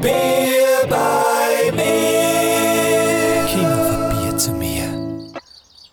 [0.00, 1.82] Bier bei mir.
[4.08, 5.32] Bier zu mir.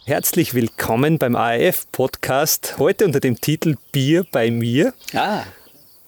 [0.06, 2.75] Herzlich willkommen beim ARF-Podcast.
[2.78, 4.93] Heute unter dem Titel Bier bei mir.
[5.14, 5.43] Ah.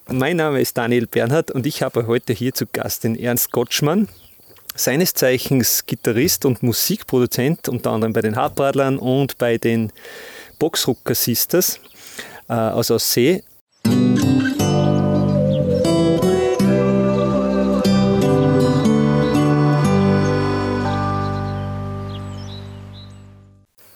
[0.07, 4.07] Mein Name ist Daniel Bernhard und ich habe heute hier zu Gast den Ernst Gottschmann,
[4.75, 9.91] seines Zeichens Gitarrist und Musikproduzent, unter anderem bei den Hartbradlern und bei den
[10.57, 11.81] Boxrucker Sisters
[12.47, 13.43] äh, aus Aussee.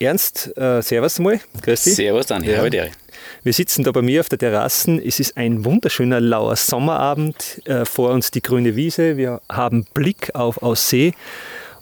[0.04, 1.40] Ernst, äh, servus mal.
[1.62, 1.96] Grüß dich.
[1.96, 2.54] Servus, Daniel.
[2.54, 2.62] Ja.
[2.62, 2.92] Heute.
[3.44, 5.02] Wir sitzen da bei mir auf der Terrasse.
[5.04, 7.62] Es ist ein wunderschöner lauer Sommerabend.
[7.66, 9.18] Äh, vor uns die grüne Wiese.
[9.18, 11.14] Wir haben Blick auf Aussee.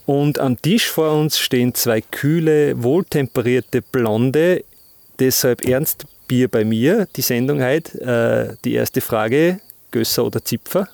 [0.06, 4.64] Und am Tisch vor uns stehen zwei kühle, wohltemperierte Blonde.
[5.20, 8.54] Deshalb Ernst Bier bei mir, die Sendung heute.
[8.54, 9.60] Äh, die erste Frage:
[9.92, 10.88] Gösser oder Zipfer?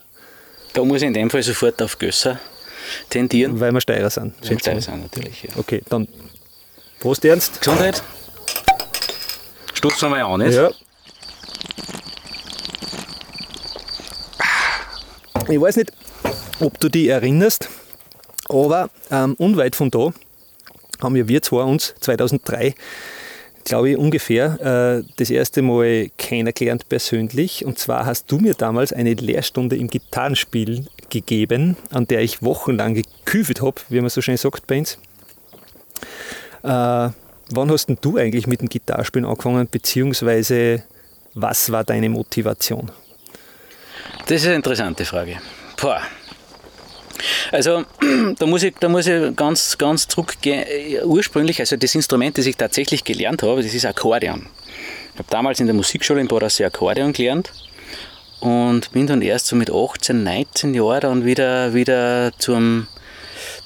[0.74, 2.40] Da muss ich in dem Fall sofort auf Gösser
[3.10, 3.60] tendieren.
[3.60, 4.34] Weil wir Steirer sind.
[4.42, 5.44] Weil wir Steirer sind, natürlich.
[5.44, 5.50] Ja.
[5.58, 6.08] Okay, dann
[7.00, 7.62] Prost, Ernst.
[7.62, 8.02] Gesundheit.
[9.74, 10.56] Stoßen wir an, nicht?
[10.56, 10.72] Ja.
[15.48, 15.94] Ich weiß nicht,
[16.60, 17.70] ob du dich erinnerst,
[18.50, 20.12] aber ähm, unweit von da
[21.00, 22.74] haben wir, wir zwei uns 2003,
[23.64, 27.64] glaube ich, ungefähr äh, das erste Mal kennengelernt persönlich.
[27.64, 32.96] Und zwar hast du mir damals eine Lehrstunde im Gitarrenspiel gegeben, an der ich wochenlang
[32.96, 34.98] geküfelt habe, wie man so schön sagt bei uns.
[36.64, 36.68] Äh,
[37.52, 40.84] wann hast denn du eigentlich mit dem Gitarrespielen angefangen, beziehungsweise
[41.34, 42.92] was war deine Motivation?
[44.28, 45.38] Das ist eine interessante Frage.
[45.80, 46.02] Boah.
[47.52, 47.86] Also
[48.40, 50.66] da muss ich, da muss ich ganz, ganz zurückgehen.
[51.06, 54.48] Ursprünglich, also das Instrument, das ich tatsächlich gelernt habe, das ist Akkordeon.
[55.14, 57.52] Ich habe damals in der Musikschule in Borassee Akkordeon gelernt
[58.40, 62.88] und bin dann erst so mit 18, 19 Jahren dann wieder, wieder zum,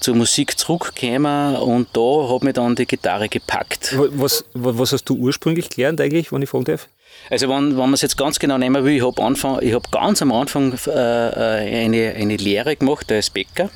[0.02, 3.96] zur Musik zurückgekommen und da hat mich dann die Gitarre gepackt.
[3.98, 6.88] Was, was hast du ursprünglich gelernt eigentlich, wenn ich fragen darf?
[7.30, 10.32] Also wenn, wenn man es jetzt ganz genau nehmen will, ich habe hab ganz am
[10.32, 13.70] Anfang äh, äh, eine, eine Lehre gemacht als Bäcker.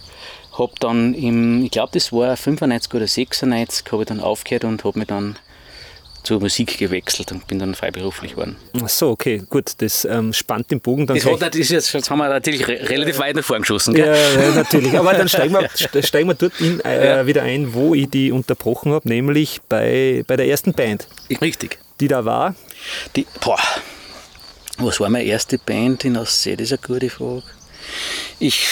[0.58, 4.84] Habe dann im, ich glaube das war 95 oder 96, habe ich dann aufgehört und
[4.84, 5.38] habe mich dann
[6.26, 8.56] zur Musik gewechselt und bin dann freiberuflich geworden.
[8.82, 11.18] Ach so, okay, gut, das ähm, spannt den Bogen dann.
[11.18, 13.94] Das, hat, das, jetzt, das haben wir natürlich re relativ weit nach vorn geschossen.
[13.94, 14.06] Gell?
[14.06, 14.98] Ja, ja, natürlich.
[14.98, 17.28] Aber dann steigen wir, steigen wir dort in, äh, ja.
[17.28, 21.08] wieder ein, wo ich die unterbrochen habe, nämlich bei, bei der ersten Band.
[21.42, 21.78] Richtig.
[22.00, 22.56] Die da war?
[23.16, 23.60] Die, boah,
[24.78, 26.56] was war meine erste Band in Aussee?
[26.56, 27.44] Das ist eine gute Frage.
[28.40, 28.68] Ich,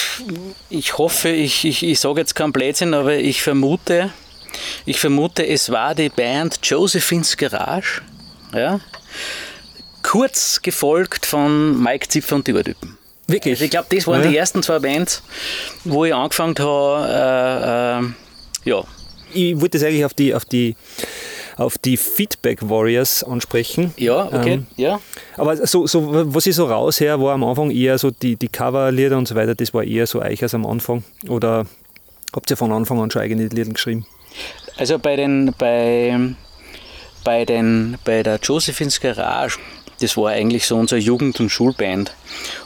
[0.68, 4.12] ich hoffe, ich, ich, ich sage jetzt keinen Blödsinn, aber ich vermute,
[4.86, 8.02] ich vermute, es war die Band Josephines Garage.
[8.52, 8.80] Ja?
[10.02, 12.98] Kurz gefolgt von Mike Zipfer und die Urtypen.
[13.26, 13.54] Wirklich?
[13.54, 14.28] Also ich glaube, das waren ja.
[14.28, 15.22] die ersten zwei Bands,
[15.84, 18.02] wo ich angefangen habe.
[18.64, 18.84] Äh, äh, ja.
[19.32, 20.76] Ich wollte das eigentlich auf die, auf die
[21.56, 23.94] auf die Feedback Warriors ansprechen.
[23.96, 25.00] Ja, okay, ähm, ja.
[25.36, 29.16] Aber so, so, was ich so rausher, war am Anfang eher so die, die Coverlieder
[29.16, 31.04] und so weiter, das war eher so euch als am Anfang.
[31.28, 31.66] Oder
[32.34, 34.06] habt ihr von Anfang an schon eigene Lieder geschrieben?
[34.76, 36.18] Also bei den, bei,
[37.22, 39.58] bei den, bei der Josephines Garage,
[40.00, 42.12] das war eigentlich so unsere Jugend- und Schulband.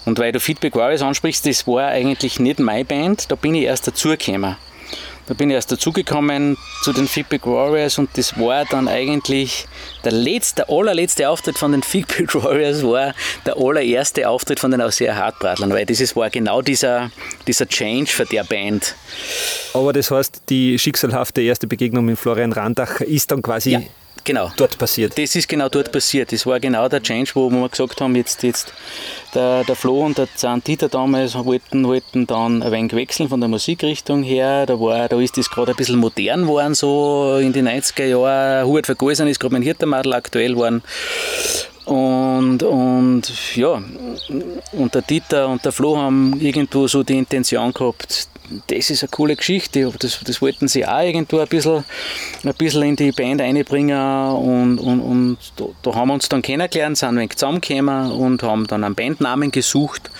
[0.04, 3.64] Und weil du Feedback Warriors ansprichst, das war eigentlich nicht meine Band, da bin ich
[3.64, 4.56] erst dazugekommen.
[5.28, 9.66] Da bin ich erst dazugekommen zu den Feedback Warriors und das war dann eigentlich
[10.02, 14.80] der letzte, der allerletzte Auftritt von den Feedback Warriors war der allererste Auftritt von den
[14.80, 17.10] Ausseer Hartbradlern, weil das war genau dieser,
[17.46, 18.94] dieser Change für der Band.
[19.74, 23.82] Aber das heißt, die schicksalhafte erste Begegnung mit Florian Randacher ist dann quasi ja
[24.24, 24.50] genau.
[24.56, 25.18] dort passiert.
[25.18, 26.32] Das ist genau dort passiert.
[26.32, 28.72] Das war genau der Change, wo wir gesagt haben, jetzt, jetzt
[29.34, 33.48] der, der Flo und der Zahntiter damals wollten, wollten dann ein wenig wechseln von der
[33.48, 34.66] Musikrichtung her.
[34.66, 38.66] Da, war, da ist das gerade ein bisschen modern geworden, so in den 90er Jahren.
[38.66, 40.82] Hubert Vergolsen ist gerade mein Hirtenmadel aktuell geworden.
[41.84, 43.82] Und, und ja,
[44.72, 48.28] und der Dieter und der Flo haben irgendwo so die Intention gehabt,
[48.68, 49.92] das ist eine coole Geschichte.
[49.98, 51.84] Das, das wollten sie auch irgendwo ein bisschen,
[52.44, 56.42] ein bisschen in die Band einbringen und, und, und da, da, haben wir uns dann
[56.42, 60.10] kennengelernt, sind ein zusammengekommen und haben dann einen Bandnamen gesucht.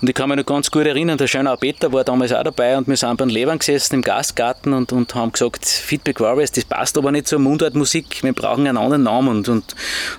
[0.00, 2.76] Und ich kann mich noch ganz gut erinnern, der Schönau Peter war damals auch dabei
[2.76, 6.64] und wir sind beim Levern gesessen im Gastgarten und, und haben gesagt, Feedback Warriors, das
[6.64, 9.28] passt aber nicht zur Mundartmusik, wir brauchen einen anderen Namen.
[9.28, 9.74] Und, und,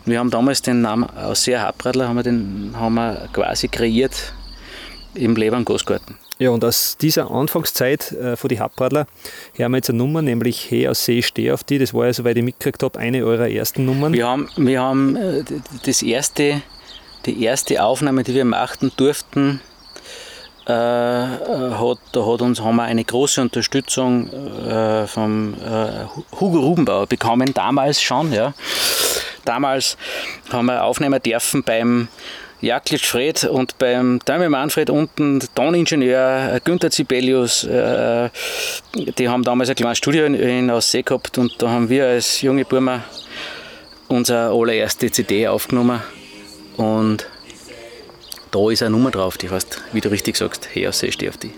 [0.06, 4.34] wir haben damals den Namen aus Sehr Habradler haben wir, den, haben wir quasi kreiert
[5.14, 6.16] im Levern Gastgarten.
[6.42, 9.06] Ja, und aus dieser Anfangszeit äh, von die Hauptradler
[9.60, 11.78] haben wir jetzt eine Nummer, nämlich Hey aus See, steh auf die.
[11.78, 14.12] Das war ja, soweit ich mitgekriegt habe, eine eurer ersten Nummern.
[14.12, 15.44] Wir haben, wir haben äh,
[15.86, 16.64] das erste,
[17.28, 19.62] die erste Aufnahme, die wir machen durften,
[20.66, 26.06] äh, hat, da hat uns, haben wir eine große Unterstützung äh, vom äh,
[26.40, 28.34] Hugo Rubenbauer bekommen, damals schon.
[28.34, 28.56] Ja.
[29.46, 29.96] Damals
[30.52, 32.08] haben wir aufnehmen dürfen beim
[32.62, 38.30] Jaklitsch Fred und beim Däume Manfred unten, Toningenieur Günther Zibelius, äh,
[38.96, 42.42] die haben damals ein kleines Studio in, in Aussee gehabt und da haben wir als
[42.42, 43.04] junge Burma
[44.08, 46.02] unsere allererste CD aufgenommen
[46.78, 47.26] und
[48.52, 51.38] da ist eine Nummer drauf, die heißt, wie du richtig sagst, hey Aussee, steh auf
[51.38, 51.54] die.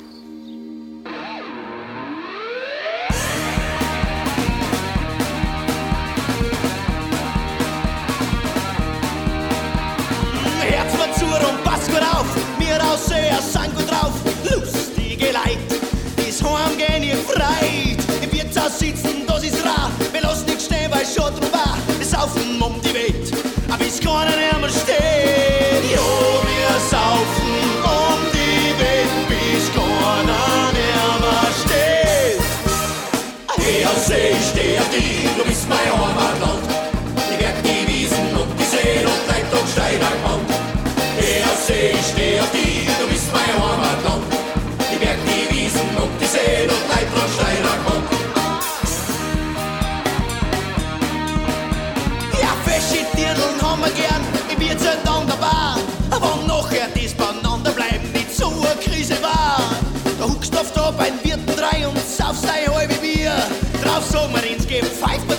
[22.13, 23.31] Saufen um die Welt,
[23.80, 25.83] bis keiner mehr steht.
[25.95, 26.10] Jo,
[26.50, 32.42] wir saufen um die Welt, bis keiner mehr steht.
[33.57, 33.86] Hey,
[34.31, 36.62] ich steh auf dich, du bist mein Heimatland.
[64.13, 65.32] Drauf sagen wir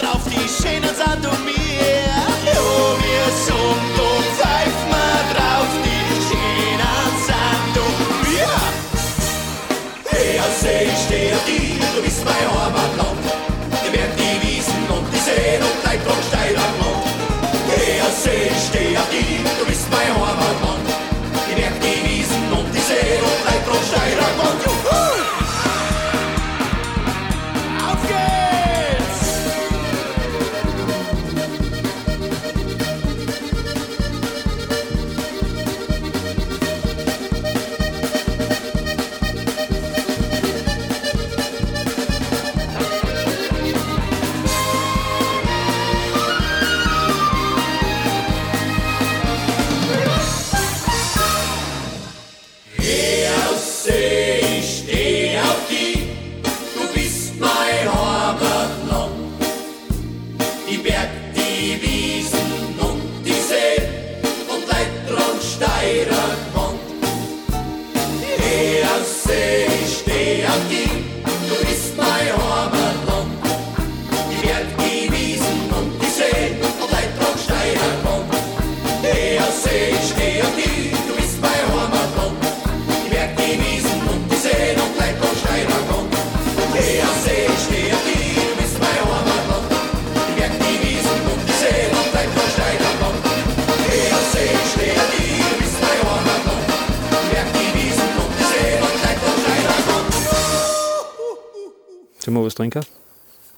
[102.35, 102.85] Wir was trinken?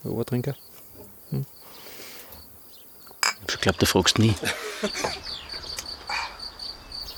[0.05, 0.55] Ein Ohrtrinker?
[3.49, 4.35] Ich glaube, du fragst nie.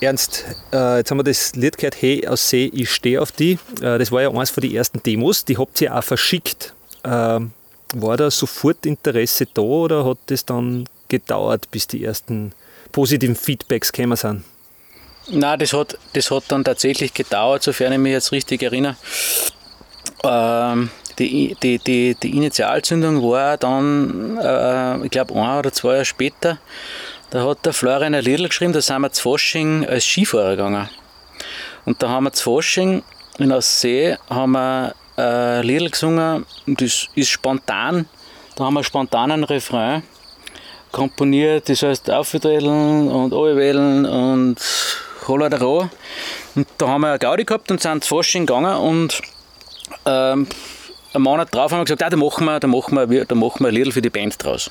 [0.00, 3.58] Ernst, äh, jetzt haben wir das Lied gehört, Hey aus See, ich stehe auf die.
[3.80, 6.74] Äh, das war ja eines von den ersten Demos, die habt ihr auch verschickt.
[7.02, 7.52] Ähm,
[7.94, 12.52] war da sofort Interesse da oder hat das dann gedauert, bis die ersten
[12.92, 14.44] positiven Feedbacks gekommen sind?
[15.30, 18.96] Nein, das hat, das hat dann tatsächlich gedauert, sofern ich mich jetzt richtig erinnere.
[20.22, 26.04] Ähm, die, die, die, die Initialzündung war dann, äh, ich glaube, ein oder zwei Jahre
[26.04, 26.58] später.
[27.30, 30.88] Da hat der Florian ein Liedl geschrieben, da sind wir zu Fasching als Skifahrer gegangen.
[31.84, 33.02] Und da haben wir zu Fasching
[33.38, 38.06] in Aussee haben wir ein Liedl gesungen, das ist spontan.
[38.56, 40.02] Da haben wir spontan einen Refrain
[40.90, 44.56] komponiert, das heißt Aufwählen und Anwählen und
[45.28, 45.88] Holladero.
[46.54, 49.20] Und da haben wir eine Gaudi gehabt und sind zu Fasching gegangen und
[50.06, 50.48] ähm,
[51.18, 53.60] einen Monat drauf haben wir gesagt, ah, da machen wir, da machen wir, da machen
[53.60, 54.70] wir ein Liedl für die Band draus.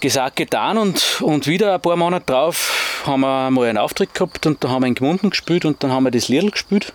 [0.00, 4.46] Gesagt, getan und, und wieder ein paar Monate drauf haben wir mal einen Auftritt gehabt
[4.46, 6.92] und da haben wir in Gmunden gespielt und dann haben wir das Liedl gespielt.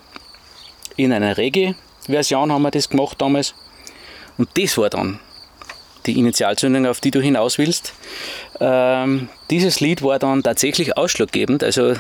[0.96, 3.56] In einer Reggae-Version haben wir das gemacht damals.
[4.38, 5.20] Und das war dann
[6.06, 7.94] die Initialzündung, auf die du hinaus willst.
[8.60, 11.64] Ähm, dieses Lied war dann tatsächlich ausschlaggebend.
[11.64, 11.94] Also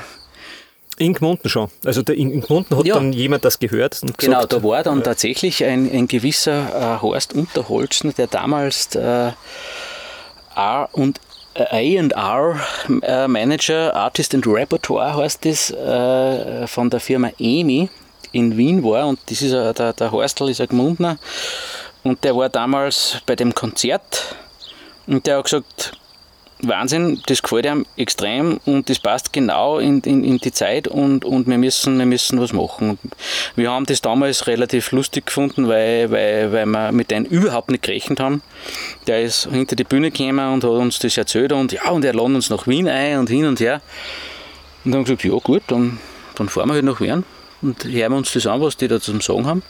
[0.97, 1.69] In Gmunden schon.
[1.85, 2.95] Also der, in Gmunden hat Ja.
[2.95, 7.01] dann jemand das gehört und Genau, gesagt, da war dann tatsächlich ein, ein gewisser äh,
[7.01, 9.31] Horst Unterholzen, der damals äh,
[10.55, 11.19] A und
[11.55, 12.59] A&R
[13.03, 17.89] äh, Manager, Artist and Repertoire heißt das, äh, von der Firma EMI
[18.31, 21.17] in Wien war und das ist der, der Horstl ist ein Gmundner
[22.03, 24.35] und der war damals bei dem Konzert
[25.05, 25.93] und der hat gesagt,
[26.67, 31.25] Wahnsinn, das gefällt ihm extrem und das passt genau in, in, in, die Zeit und,
[31.25, 32.97] und wir, müssen, wir müssen was machen.
[33.55, 37.83] Wir haben das damals relativ lustig gefunden, weil, weil, weil wir mit denen überhaupt nicht
[37.83, 38.41] gerechnet haben.
[39.07, 42.13] Der ist hinter die Bühne gekommen und hat uns das erzählt und ja, und er
[42.13, 43.81] lädt uns nach Wien ein und hin und her.
[44.85, 45.99] Und dann haben wir gesagt, ja gut, dann,
[46.35, 47.23] dann fahren wir halt nach Wien
[47.61, 49.63] und hören wir uns das an, was die da zum Sagen haben.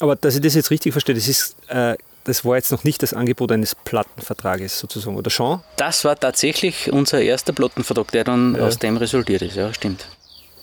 [0.00, 3.02] Aber dass ich das jetzt richtig verstehe, das ist äh, das war jetzt noch nicht
[3.02, 5.60] das Angebot eines Plattenvertrages sozusagen, oder schon?
[5.76, 8.62] Das war tatsächlich unser erster Plattenvertrag, der dann ja.
[8.62, 10.08] aus dem resultiert ist, ja, stimmt.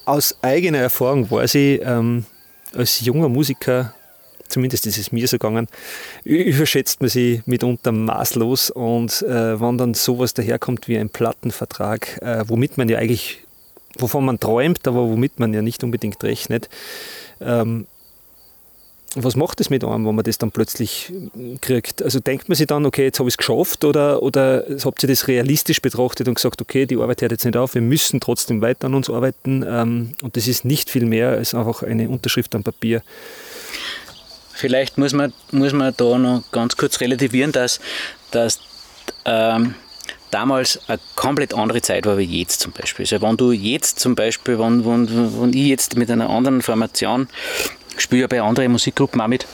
[0.05, 2.25] Aus eigener Erfahrung weiß ich, ähm,
[2.75, 3.93] als junger Musiker,
[4.49, 5.67] zumindest ist es mir so gegangen,
[6.25, 12.43] überschätzt man sie mitunter maßlos und äh, wenn dann sowas daherkommt wie ein Plattenvertrag, äh,
[12.47, 13.41] womit man ja eigentlich,
[13.97, 16.67] wovon man träumt, aber womit man ja nicht unbedingt rechnet,
[17.39, 17.87] ähm,
[19.15, 21.11] was macht es mit einem, wenn man das dann plötzlich
[21.61, 22.01] kriegt?
[22.01, 25.09] Also denkt man sich dann, okay, jetzt habe ich es geschafft oder, oder habt ihr
[25.09, 28.61] das realistisch betrachtet und gesagt, okay, die Arbeit hört jetzt nicht auf, wir müssen trotzdem
[28.61, 32.55] weiter an uns arbeiten ähm, und das ist nicht viel mehr als einfach eine Unterschrift
[32.55, 33.03] am Papier.
[34.53, 37.79] Vielleicht muss man, muss man da noch ganz kurz relativieren, dass,
[38.31, 38.59] dass
[39.25, 39.75] ähm,
[40.31, 43.03] damals eine komplett andere Zeit war wie jetzt zum Beispiel.
[43.03, 47.27] Also wenn du jetzt zum Beispiel, wenn, wenn, wenn ich jetzt mit einer anderen Formation
[47.97, 49.45] spiele ja bei anderen Musikgruppen auch mit.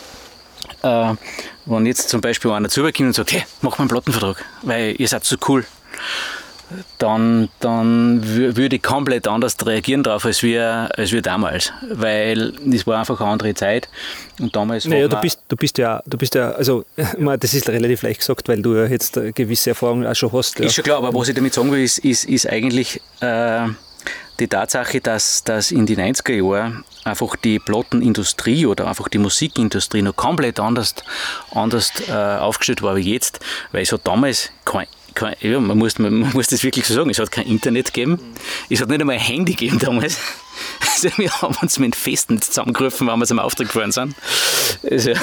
[0.81, 1.13] Äh,
[1.65, 5.07] wenn jetzt zum Beispiel einer zukommt und sagt, hey, mach mal einen Plattenvertrag, weil ihr
[5.07, 5.65] seid so cool,
[6.99, 11.73] dann, dann würde ich komplett anders reagieren darauf als wir, als wir damals.
[11.91, 13.89] Weil es war einfach eine andere Zeit.
[14.39, 16.85] Und damals naja, du bist, du bist ja, du bist ja, also
[17.39, 20.59] das ist relativ leicht gesagt, weil du ja jetzt gewisse Erfahrung auch schon hast.
[20.59, 20.65] Ja.
[20.65, 23.67] Ist schon klar, aber was ich damit sagen will, ist, ist, ist eigentlich äh,
[24.39, 30.01] die Tatsache, dass, dass in den 90er Jahren einfach die Plattenindustrie oder einfach die Musikindustrie
[30.01, 30.95] noch komplett anders,
[31.51, 33.39] anders äh, aufgestellt war wie jetzt,
[33.71, 37.09] weil es hat damals kein, kein ja, man, muss, man, muss das wirklich so sagen,
[37.09, 38.19] es hat kein Internet gegeben,
[38.69, 40.17] es hat nicht einmal ein Handy gegeben damals.
[40.81, 44.13] Also wir haben uns mit Festnetz zusammengerufen, wenn wir zum Auftrag gefahren sind.
[44.83, 45.13] Also,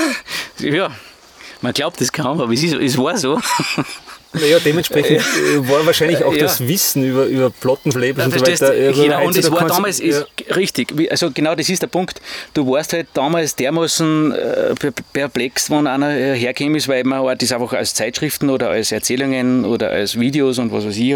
[0.58, 0.90] ja,
[1.61, 3.38] man glaubt das kaum, aber es, ist, es war so.
[4.40, 6.40] Naja, dementsprechend äh, war wahrscheinlich auch ja.
[6.40, 8.71] das Wissen über, über Plattenflabels ja, und so weiter.
[8.71, 12.21] Also genau, und es war damals ist, richtig, also genau das ist der Punkt.
[12.55, 14.75] Du warst halt damals dermaßen äh,
[15.12, 18.93] perplex, wenn einer äh, hergekommen ist, weil man halt das einfach als Zeitschriften oder als
[18.93, 21.14] Erzählungen oder als Videos und was weiß ich,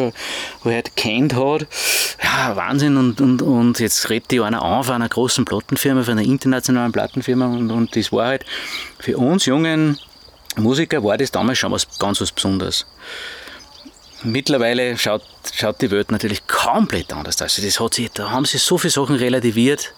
[0.62, 1.66] wo halt kennt hat.
[2.22, 2.96] Ja, Wahnsinn.
[2.96, 6.92] Und, und, und jetzt redet die einer an von einer großen Plattenfirma, von einer internationalen
[6.92, 8.44] Plattenfirma und, und das war halt
[8.98, 9.98] für uns jungen
[10.62, 12.86] Musiker war das damals schon was ganz was Besonderes.
[14.22, 15.22] Mittlerweile schaut,
[15.54, 17.42] schaut die Welt natürlich komplett anders aus.
[17.42, 19.94] Also das hat sich, da haben sich so viele Sachen relativiert.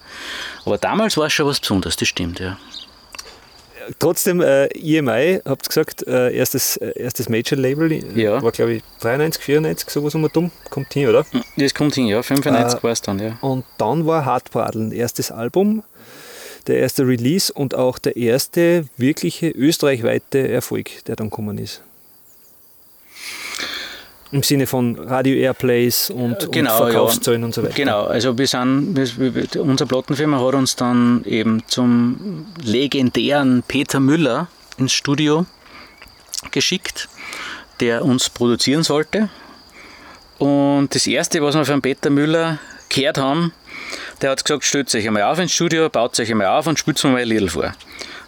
[0.65, 2.57] Aber damals war es schon was Besonderes, das stimmt, ja.
[3.99, 8.41] Trotzdem, äh, EMI, habt ihr gesagt, äh, erstes, äh, erstes Major-Label, ja.
[8.43, 11.27] war glaube ich 93, 94, sowas um dumm, kommt hin, oder?
[11.57, 13.39] Das kommt hin, ja, 95 äh, war es dann, ja.
[13.41, 15.83] Und dann war Hartbradeln, erstes Album
[16.69, 21.83] der erste Release und auch der erste wirkliche österreichweite Erfolg, der dann gekommen ist.
[24.31, 27.47] Im Sinne von Radio-Airplays und, genau, und Verkaufszahlen ja.
[27.47, 27.75] und so weiter.
[27.75, 34.49] Genau, also wir sind, wir, unsere Plattenfirma hat uns dann eben zum legendären Peter Müller
[34.79, 35.45] ins Studio
[36.51, 37.11] geschickt,
[37.81, 39.29] der uns produzieren sollte.
[40.39, 43.53] Und das erste, was wir von Peter Müller gehört haben,
[44.21, 47.03] der hat gesagt, stellt euch einmal auf ins Studio, baut euch einmal auf und spielt
[47.05, 47.73] mal ein Lied vor.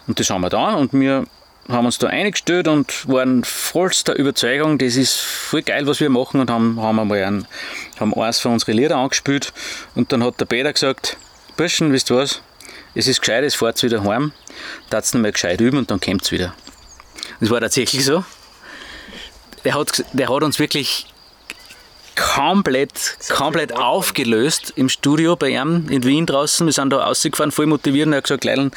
[0.07, 1.25] Und das haben wir da und wir
[1.67, 6.39] haben uns da eingestellt und waren vollster Überzeugung, das ist voll geil, was wir machen
[6.39, 7.47] und haben, haben einmal einen,
[7.99, 9.51] haben eins von unseren Lieder angespielt
[9.95, 11.17] und dann hat der Peter gesagt,
[11.57, 12.41] Burschen, wisst ihr was,
[12.93, 14.31] es ist gescheit, es fahrt wieder heim,
[14.89, 16.53] da es mal gescheit üben und dann kommt es wieder.
[17.39, 18.23] Das war tatsächlich so.
[19.63, 21.07] Der hat, der hat uns wirklich
[22.15, 26.65] komplett, komplett aufgelöst im Studio bei ihm in Wien draußen.
[26.65, 28.71] Wir sind da rausgefahren, voll motiviert und er hat gesagt, Leilin,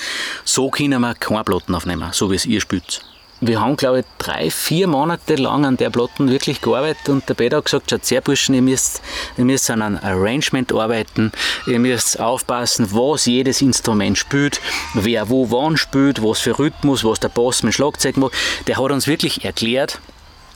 [0.45, 3.02] so können wir keine Platten aufnehmen, so wie es ihr spielt.
[3.40, 7.35] Wir haben, glaube ich, drei, vier Monate lang an der Platten wirklich gearbeitet und der
[7.35, 9.00] Peter hat gesagt, schaut sehr Burschen, ihr müsst,
[9.37, 11.30] ihr müsst an einem Arrangement arbeiten,
[11.68, 14.61] ihr müsst aufpassen, was jedes Instrument spielt,
[14.95, 18.33] wer wo wann spielt, was für Rhythmus, was der Bass mit Schlagzeug macht.
[18.66, 20.00] Der hat uns wirklich erklärt,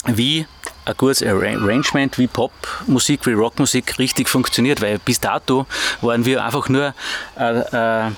[0.07, 0.47] wie
[0.85, 5.67] ein gutes Arrangement wie Popmusik, wie Rockmusik richtig funktioniert, weil bis dato
[6.01, 6.95] waren wir einfach nur
[7.39, 8.11] äh, äh,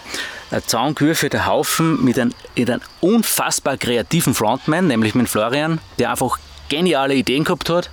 [0.50, 6.38] ein zusammengewürfelter Haufen mit einem, mit einem unfassbar kreativen Frontman, nämlich mit Florian, der einfach
[6.68, 7.90] geniale Ideen gehabt hat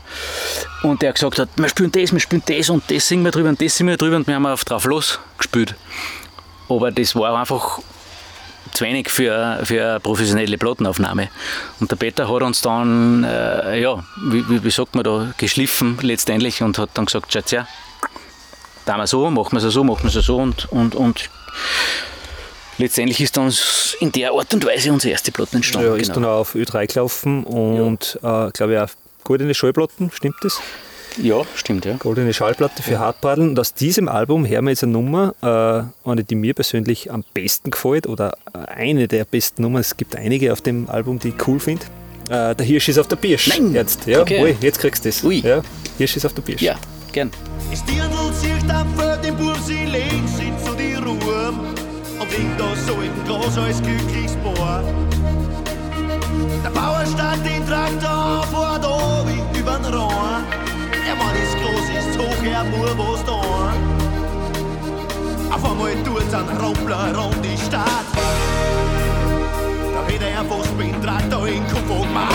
[0.84, 3.50] und der gesagt hat, wir spielen das, wir spielen das und das singen wir drüber
[3.50, 5.76] und das singen wir drüber und wir haben auf drauf los gespielt.
[6.70, 7.80] Aber das war einfach
[8.74, 11.30] zu wenig für, für eine professionelle Plattenaufnahme.
[11.80, 16.62] Und der Peter hat uns dann, äh, ja, wie, wie, sagt man da, geschliffen letztendlich
[16.62, 17.68] und hat dann gesagt, schaut ja,
[18.86, 21.30] da wir so, machen wir es so, machen wir es so und, und, und
[22.78, 23.54] letztendlich ist dann
[24.00, 25.88] in der Art und Weise unsere erste Platte entstanden.
[25.88, 26.16] Ja, ist genau.
[26.16, 28.48] dann auch auf Ö3 gelaufen und ja.
[28.48, 28.90] äh, glaube ich auch
[29.24, 30.60] goldene Schallplatten, stimmt das?
[31.18, 31.96] Ja, stimmt, ja.
[31.98, 33.00] Goldene Schallplatte für ja.
[33.00, 33.50] Hartbradeln.
[33.50, 37.24] Und aus diesem Album hören wir jetzt eine Nummer, äh, eine, die mir persönlich am
[37.34, 39.82] besten gefällt oder äh, eine der besten Nummern.
[39.82, 41.86] Es gibt einige auf dem Album, die ich cool finde.
[42.30, 43.50] Äh, der Hirsch ist auf der Birsch.
[43.50, 43.74] Nein!
[43.74, 44.42] Jetzt, ja, okay.
[44.42, 45.24] Ui, jetzt kriegst du das.
[45.24, 45.40] Ui.
[45.40, 45.62] Ja,
[45.98, 46.62] Hirsch ist auf der Birsch.
[46.62, 46.76] Ja,
[47.12, 47.30] gern.
[47.72, 51.54] Ist Dirndl sich dann für den Bub, sie legt sich zu die Ruhe
[52.20, 54.84] und trinkt da so ein Glas als glückliches Paar.
[56.64, 60.44] Der Bauer stand den Traktor vor da wie übern Rohr.
[61.12, 63.42] Er war das Glas ist hoch, er muss was da.
[65.54, 68.08] Auf einmal tut's ein Rumpler rund die Stadt.
[69.94, 72.34] Da hätte er fast mit dem Traktor in den Kopf gemacht.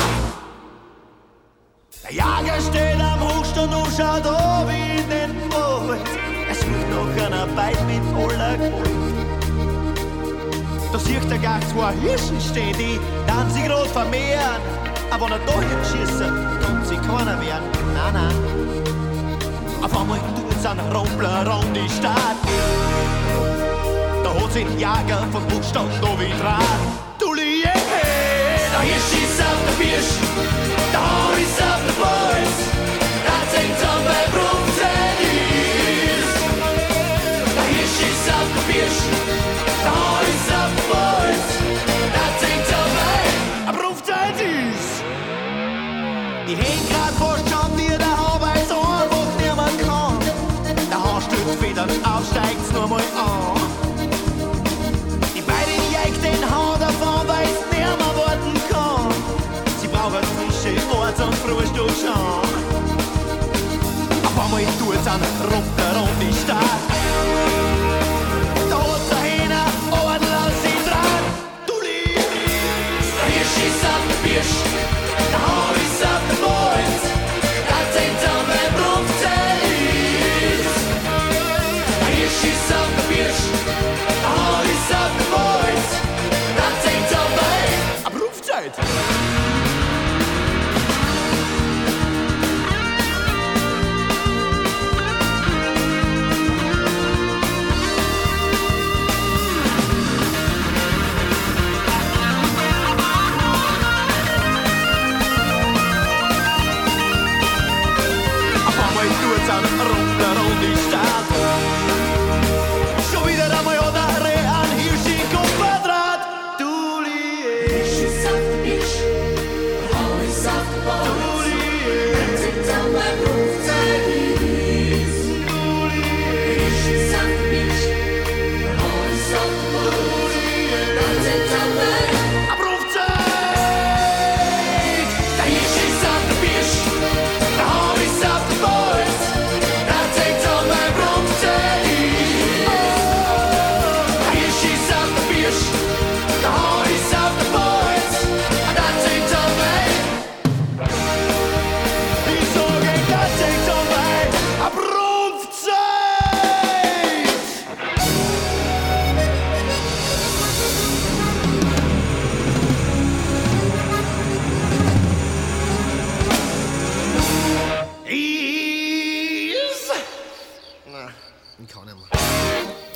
[2.04, 6.00] Der Jager steht am Hochstand und schaut ab in den Wald.
[6.46, 9.16] Er sucht nach einer Beid mit aller Gewalt.
[10.92, 14.60] Da sieht er gar zwei Hirschen stehen, die dann sich grad vermehren.
[15.10, 17.70] Aber wenn er da hinschießen, kann sie keiner werden.
[17.94, 18.65] Nein, nein.
[19.86, 22.36] Auf einmal tut's einen Rumpler um die Stadt.
[24.24, 26.60] Da hat sich ein Jager vom Buchstaben da wie dran.
[27.20, 27.72] Du yeah,
[28.72, 30.12] da hier schießt auf der Birsch,
[30.92, 32.75] da ist auf der Boys.
[52.86, 53.60] Aufsteigt's nur mal an.
[55.34, 59.12] Die beiden jägt den Hau davon, weil's nimmer warten kann.
[59.80, 62.42] Sie brauchen frische Orts- und Frühstückschan.
[64.24, 65.20] Auf einmal tut's an
[65.50, 66.85] runter um die Stadt.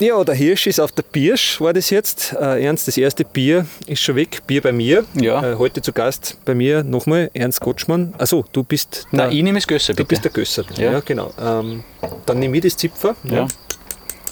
[0.01, 2.33] Ja, der Hirsch ist auf der Birsch, war das jetzt.
[2.33, 4.41] Äh, Ernst, das erste Bier ist schon weg.
[4.47, 5.05] Bier bei mir.
[5.13, 5.51] Ja.
[5.51, 8.15] Äh, heute zu Gast bei mir nochmal Ernst Gottschmann.
[8.17, 10.07] Also du bist Nein, der, ich nehme es Gösser, du bitte.
[10.09, 10.63] bist der Gösser.
[10.75, 10.93] Ja.
[10.93, 11.31] Ja, genau.
[11.39, 11.83] Ähm,
[12.25, 13.15] dann nehme ich das Zipfer.
[13.25, 13.47] Ja.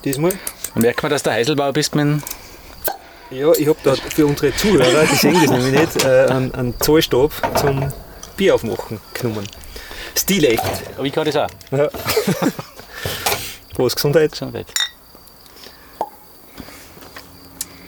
[0.04, 0.32] Diesmal.
[0.74, 2.24] Merkt man, dass du Heiselbauer bist mit dem
[3.30, 6.80] Ja, ich habe da für unsere Zuhörer, die sehen das nämlich nicht, äh, einen, einen
[6.80, 7.94] Zollstab zum
[8.38, 9.48] Bier aufmachen genommen.
[10.18, 10.64] Stilecht.
[10.98, 11.48] Aber ich kann das auch.
[11.70, 11.90] Ja.
[13.76, 14.32] Prost, Gesundheit.
[14.32, 14.66] Gesundheit.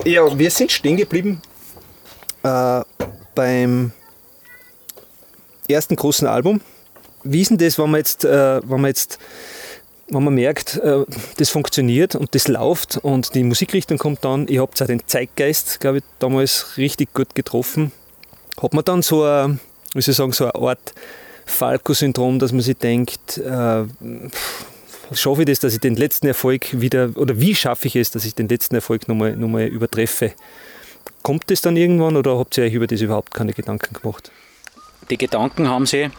[0.04, 1.42] Ja, wir sind stehen geblieben
[2.42, 2.82] äh,
[3.36, 3.92] beim
[5.68, 6.60] ersten großen Album.
[7.24, 9.20] Wie ist denn das, wenn man jetzt, äh, wenn man jetzt
[10.08, 11.06] wenn man merkt, äh,
[11.38, 15.80] das funktioniert und das läuft und die Musikrichtung kommt dann, ihr habt auch den Zeitgeist,
[15.80, 17.92] glaube ich, damals richtig gut getroffen.
[18.62, 19.60] Hat man dann so ein,
[19.94, 20.94] wie soll ich sagen, so eine Art
[21.46, 23.84] Falco-Syndrom, dass man sich denkt, äh,
[25.14, 28.26] schaffe ich das, dass ich den letzten Erfolg wieder, oder wie schaffe ich es, dass
[28.26, 30.34] ich den letzten Erfolg nochmal noch mal übertreffe?
[31.24, 34.32] Kommt das dann irgendwann oder habt ihr euch über das überhaupt keine Gedanken gemacht?
[35.10, 36.10] Die Gedanken haben sie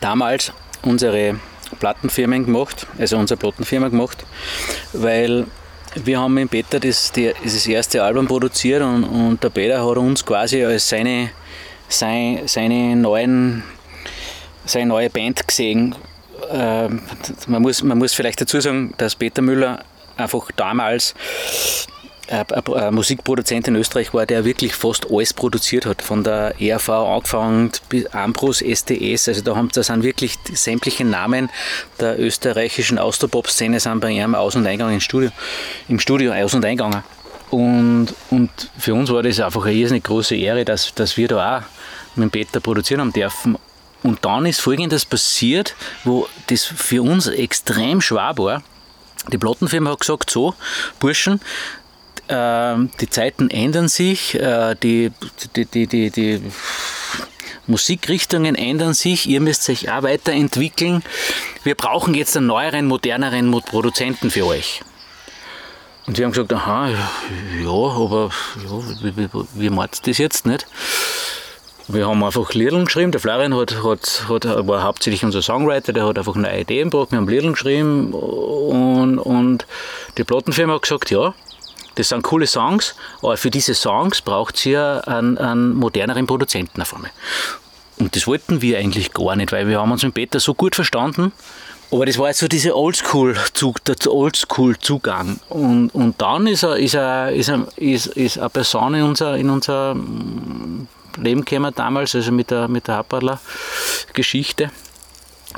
[0.00, 1.36] damals unsere
[1.78, 4.24] Plattenfirmen gemacht, also unsere Plattenfirma gemacht,
[4.92, 5.46] weil
[5.94, 10.24] wir haben mit Peter das, das erste Album produziert und, und der Peter hat uns
[10.24, 11.30] quasi als seine,
[11.88, 13.64] sein, seine neuen,
[14.64, 15.96] seine neue Band gesehen.
[16.50, 17.02] Ähm,
[17.46, 19.84] man, muss, man muss vielleicht dazu sagen, dass Peter Müller
[20.16, 21.14] einfach damals
[22.30, 26.02] ein, ein, ein Musikproduzent in Österreich war, der wirklich fast alles produziert hat.
[26.02, 29.28] Von der ERV angefangen bis Ambrus, STS.
[29.28, 31.50] Also da, haben, da sind wirklich sämtliche Namen
[31.98, 35.30] der österreichischen Austropop-Szene bei ihm aus- und eingegangen im Studio,
[35.88, 37.02] im Studio aus- und eingegangen.
[37.50, 41.58] Und, und für uns war das einfach eine irrsinnig große Ehre, dass, dass wir da
[41.58, 41.62] auch
[42.16, 43.58] mit Peter produzieren haben dürfen.
[44.02, 48.62] Und dann ist Folgendes passiert, wo das für uns extrem schwer war.
[49.30, 50.54] Die Plattenfirma hat gesagt, so,
[50.98, 51.40] Burschen,
[52.28, 55.12] ähm, die Zeiten ändern sich, äh, die,
[55.54, 56.42] die, die, die, die
[57.66, 61.02] Musikrichtungen ändern sich, ihr müsst euch auch weiterentwickeln.
[61.62, 64.80] Wir brauchen jetzt einen neueren, moderneren Produzenten für euch.
[66.06, 68.30] Und wir haben gesagt, aha, ja, aber
[68.64, 70.66] ja, wie, wie, wie macht das jetzt nicht?
[71.92, 73.10] Wir haben einfach Liedl geschrieben.
[73.10, 77.10] Der Florian hat, hat, hat, war hauptsächlich unser Songwriter, der hat einfach eine Idee gebracht.
[77.10, 79.66] Wir haben Liedl geschrieben und, und
[80.16, 81.34] die Plattenfirma hat gesagt, ja,
[81.96, 86.94] das sind coole Songs, aber für diese Songs braucht ihr einen, einen moderneren Produzenten auf
[86.94, 87.10] einmal.
[87.98, 90.74] Und das wollten wir eigentlich gar nicht, weil wir haben uns mit Peter so gut
[90.74, 91.32] verstanden.
[91.92, 95.40] Aber das war jetzt so dieser Oldschool-Zug, der Oldschool-Zugang.
[95.48, 99.96] Und, und dann ist, ist, ist, ist, ist eine Person in unser, in unser
[101.22, 104.70] Leben gekommen damals, also mit der, mit der Haberler-Geschichte.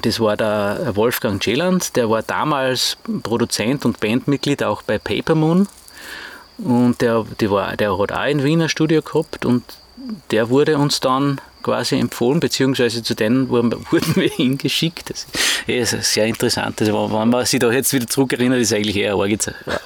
[0.02, 5.68] Das war der Wolfgang Celand, der war damals Produzent und Bandmitglied auch bei Papermoon.
[6.58, 9.62] Und der, die war, der hat auch ein Studio gehabt und
[10.30, 15.10] der wurde uns dann quasi empfohlen, beziehungsweise zu denen wurden, wurden wir hingeschickt.
[15.10, 15.26] Das
[15.66, 16.80] ist sehr interessant.
[16.80, 19.38] Also, wenn man sich da jetzt wieder zurückerinnert, ist eigentlich eher arge,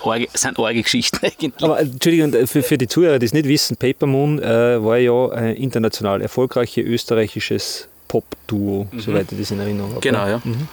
[0.02, 1.62] arge, sind arge Geschichten eigentlich.
[1.62, 5.30] Aber Entschuldigung, für, für die Zuhörer, die es nicht wissen, Paper Moon äh, war ja
[5.30, 9.00] ein international erfolgreiches österreichisches Pop-Duo, mhm.
[9.00, 10.00] soweit ich das in Erinnerung habe.
[10.00, 10.40] Genau, ja.
[10.44, 10.68] Mhm.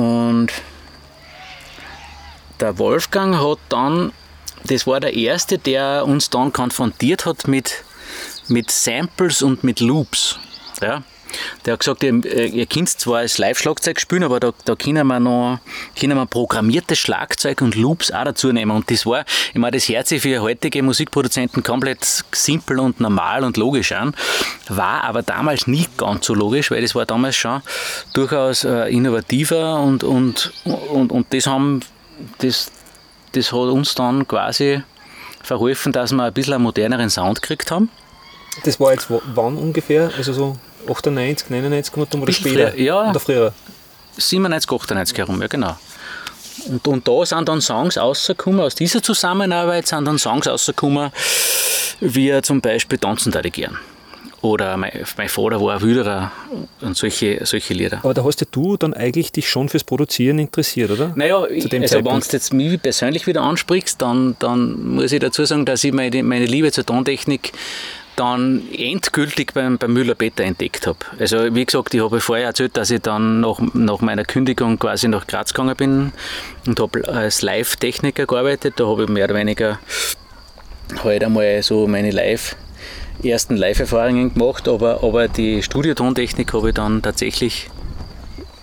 [0.00, 0.48] Und
[2.60, 4.12] der Wolfgang hat dann,
[4.64, 7.84] das war der erste, der uns dann konfrontiert hat mit,
[8.48, 10.38] mit Samples und mit Loops.
[10.80, 11.02] Ja?
[11.64, 15.20] Der hat gesagt, ihr, ihr könnt zwar als Live-Schlagzeug spielen, aber da, da können wir
[15.20, 15.58] noch
[15.98, 18.70] können wir programmiertes Schlagzeug und Loops auch dazu nehmen.
[18.70, 23.44] Und das war, ich meine, das hört sich für heutige Musikproduzenten komplett simpel und normal
[23.44, 24.14] und logisch an,
[24.68, 27.62] war aber damals nicht ganz so logisch, weil das war damals schon
[28.12, 31.80] durchaus äh, innovativer und, und, und, und das haben
[32.38, 32.70] das,
[33.34, 34.82] das hat uns dann quasi
[35.42, 37.90] verholfen, dass wir ein bisschen einen moderneren Sound gekriegt haben.
[38.64, 40.10] Das war jetzt wann ungefähr?
[40.16, 40.56] Also so
[40.88, 42.70] 98, 99 oder später?
[42.70, 43.10] Früher, ja.
[43.10, 43.52] Oder früher?
[44.16, 45.76] 97, 98 herum, ja genau.
[46.66, 51.10] Und, und da sind dann Songs rausgekommen, aus dieser Zusammenarbeit sind dann Songs rausgekommen,
[52.00, 53.76] wie zum Beispiel Tanzen da gern.
[54.44, 56.30] Oder mein, mein Vater war ein Wilderer
[56.82, 58.00] und solche, solche Lieder.
[58.02, 61.12] Aber da hast ja du dann eigentlich dich schon fürs Produzieren interessiert, oder?
[61.16, 65.46] Naja, ich, also wenn du jetzt mich persönlich wieder ansprichst, dann, dann muss ich dazu
[65.46, 67.52] sagen, dass ich meine, meine Liebe zur Tontechnik
[68.16, 70.98] dann endgültig beim, beim Müller-Peter entdeckt habe.
[71.18, 75.08] Also wie gesagt, ich habe vorher erzählt, dass ich dann nach, nach meiner Kündigung quasi
[75.08, 76.12] nach Graz gegangen bin
[76.66, 78.74] und habe als Live-Techniker gearbeitet.
[78.76, 79.78] Da habe ich mehr oder weniger
[81.02, 82.56] halt einmal so meine Live-
[83.22, 87.70] ersten Live-Erfahrungen gemacht, aber, aber die Studiotontechnik habe ich dann tatsächlich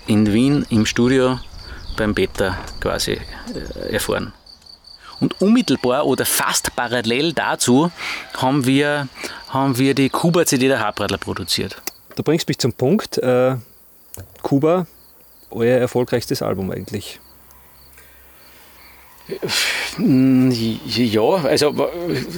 [0.07, 1.39] in Wien im Studio
[1.97, 4.33] beim Peter quasi äh, erfahren.
[5.19, 7.91] Und unmittelbar oder fast parallel dazu
[8.35, 9.07] haben wir,
[9.49, 11.79] haben wir die Kuba-CD der Habradler produziert.
[12.15, 13.19] Du bringst mich zum Punkt.
[13.19, 13.55] Äh,
[14.41, 14.87] Kuba,
[15.51, 17.19] euer erfolgreichstes Album eigentlich.
[19.97, 21.89] Ja, also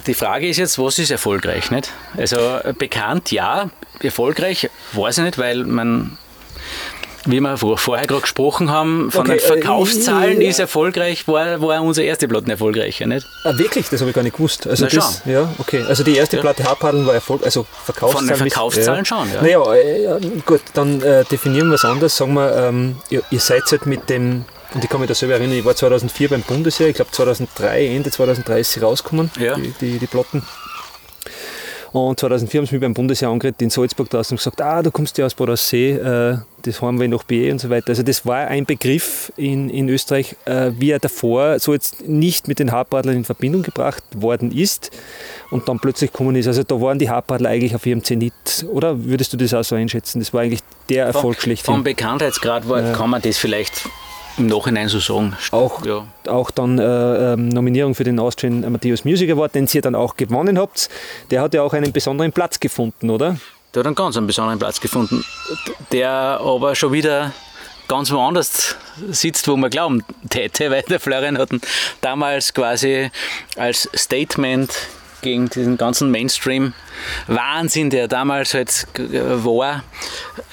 [0.07, 1.71] die Frage ist jetzt, was ist erfolgreich?
[1.71, 1.91] Nicht?
[2.17, 2.37] Also
[2.77, 3.69] bekannt, ja,
[4.01, 6.17] erfolgreich, weiß ich nicht, weil man,
[7.25, 11.81] wie wir vorher gerade gesprochen haben, von okay, den Verkaufszahlen äh, ist erfolgreich, war, war
[11.81, 13.25] unsere erste Platte erfolgreicher, nicht?
[13.43, 13.89] Ah, wirklich?
[13.89, 14.67] Das habe ich gar nicht gewusst.
[14.67, 15.83] Also Na, das, ja, okay.
[15.87, 16.41] Also die erste ja.
[16.41, 18.27] Platte Haarpaddeln war erfolgreich, also Verkaufszahlen.
[18.27, 19.05] Von den Verkaufszahlen ja.
[19.05, 19.41] schon, ja.
[19.41, 22.17] Naja, äh, gut, dann äh, definieren wir es anders.
[22.17, 25.35] Sagen wir, ähm, ihr, ihr seid halt mit dem und ich kann mich da selber
[25.35, 29.55] erinnern, ich war 2004 beim Bundesheer, ich glaube 2003, Ende 2003 ist sie rausgekommen, ja.
[29.55, 30.43] die, die, die Platten.
[31.93, 34.89] Und 2004 haben sie mich beim Bundesjahr angeredet in Salzburg draußen und gesagt, ah, du
[34.89, 37.89] kommst ja aus Badersee, äh, das haben wir noch BE und so weiter.
[37.89, 42.47] Also das war ein Begriff in, in Österreich, äh, wie er davor so jetzt nicht
[42.47, 44.89] mit den Hartradlern in Verbindung gebracht worden ist
[45.51, 46.47] und dann plötzlich gekommen ist.
[46.47, 48.33] Also da waren die Hartradler eigentlich auf ihrem Zenit,
[48.71, 50.17] oder würdest du das auch so einschätzen?
[50.17, 51.75] Das war eigentlich der Erfolg schlechthin.
[51.75, 53.87] Vom Bekanntheitsgrad war, kann man das vielleicht
[54.37, 55.35] im Nachhinein so sagen.
[55.51, 56.05] Auch, Ja.
[56.27, 60.15] auch dann äh, ähm, Nominierung für den Austrian Amadeus Music Award, den ihr dann auch
[60.15, 60.89] gewonnen habt.
[61.31, 63.37] Der hat ja auch einen besonderen Platz gefunden, oder?
[63.73, 65.23] Der hat einen ganz einen besonderen Platz gefunden,
[65.91, 67.31] der aber schon wieder
[67.87, 68.75] ganz woanders
[69.09, 71.61] sitzt, wo man glauben täte, weil der Florian hat ihn
[72.01, 73.09] damals quasi
[73.57, 74.71] als Statement
[75.23, 79.83] gegen diesen ganzen Mainstream-Wahnsinn, der damals halt war,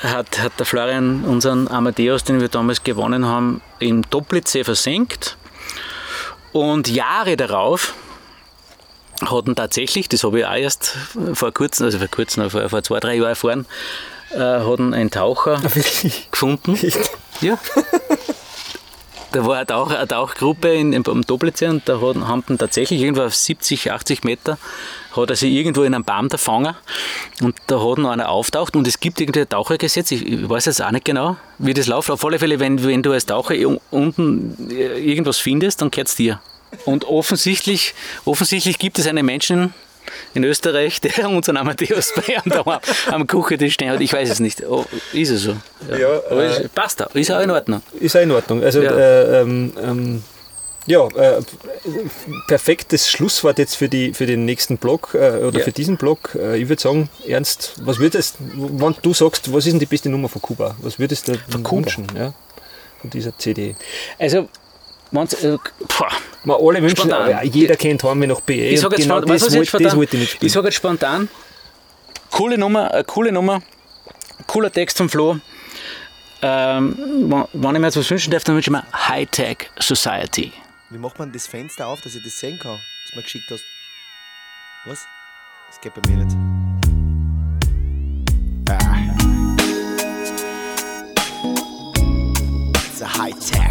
[0.02, 5.36] hat, hat der Florian unseren Amadeus, den wir damals gewonnen haben, im Doppelitsee versenkt.
[6.52, 7.94] Und Jahre darauf
[9.24, 10.96] hatten tatsächlich, das habe ich auch erst
[11.34, 13.66] vor kurzem, also vor kurzem, vor, vor zwei, drei Jahren erfahren,
[14.30, 15.60] äh, hatten ein Taucher
[16.30, 16.78] gefunden.
[17.40, 17.58] Ja.
[19.32, 23.00] Da war eine, Tauch, eine Tauchgruppe in, in, am Doblitzer und da hatten, haben tatsächlich
[23.00, 24.58] irgendwo auf 70, 80 Meter
[25.16, 26.74] hat er sich irgendwo in einem Baum gefangen
[27.40, 30.64] und da hat noch einer auftaucht und es gibt irgendwie ein Tauchergesetz, ich, ich weiß
[30.66, 32.10] jetzt auch nicht genau, wie das läuft.
[32.10, 36.08] Auf alle Fälle, wenn, wenn du als Taucher un- unten äh, irgendwas findest, dann gehört
[36.08, 36.40] es dir.
[36.84, 39.74] Und offensichtlich, offensichtlich gibt es einen Menschen
[40.34, 44.00] in Österreich, der unseren Amadeus bei ihm da am Küchentisch stehen hat.
[44.00, 44.62] Ich weiß es nicht.
[44.66, 45.56] Oh, ist es so?
[45.90, 47.14] Ja, Aber äh, es passt auch.
[47.14, 47.82] Ist auch in Ordnung.
[47.98, 48.62] Ist auch in Ordnung.
[48.62, 48.92] Also, Ja.
[48.96, 50.24] äh, ähm, ähm,
[50.86, 51.40] ja, äh,
[52.48, 55.64] perfektes Schlusswort jetzt für, die, für den nächsten Blog äh, oder Ja.
[55.64, 56.34] für diesen Blog.
[56.34, 60.08] Äh, ich würde sagen, Ernst, was würdest wenn du sagst, was ist denn die beste
[60.08, 60.76] Nummer von Kuba?
[60.80, 61.32] Was würdest du
[61.62, 61.70] Kuba?
[61.84, 62.32] wünschen ja,
[63.00, 63.76] von dieser CD?
[64.18, 64.48] Also,
[65.10, 65.58] wenn's, äh,
[66.44, 67.34] Mal alle wünschen, Spontan.
[67.34, 68.54] aber jeder kennt Heimweh nach BE.
[68.54, 71.28] ich sage jetzt, genau spontan, das, was, wollte, das wollte ich sage jetzt spontan,
[72.30, 73.60] coole Nummer, eine coole Nummer,
[74.46, 75.38] cooler Text vom Flo.
[76.42, 76.96] Ähm,
[77.52, 80.52] wenn ich mir jetzt was wünschen darf, dann wünsche ich mir Hightech Society.
[80.88, 83.50] Wie macht man das Fenster auf, dass ich das sehen kann, was du mir geschickt
[83.50, 83.62] hast?
[84.86, 85.06] Was?
[85.68, 86.36] Das geht bei mir nicht.
[88.70, 88.96] Ah.
[92.90, 93.60] It's a Hightech.
[93.60, 93.69] Ah.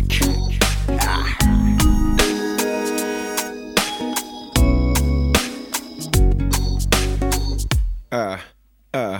[8.11, 8.39] Ah,
[8.91, 9.19] ah,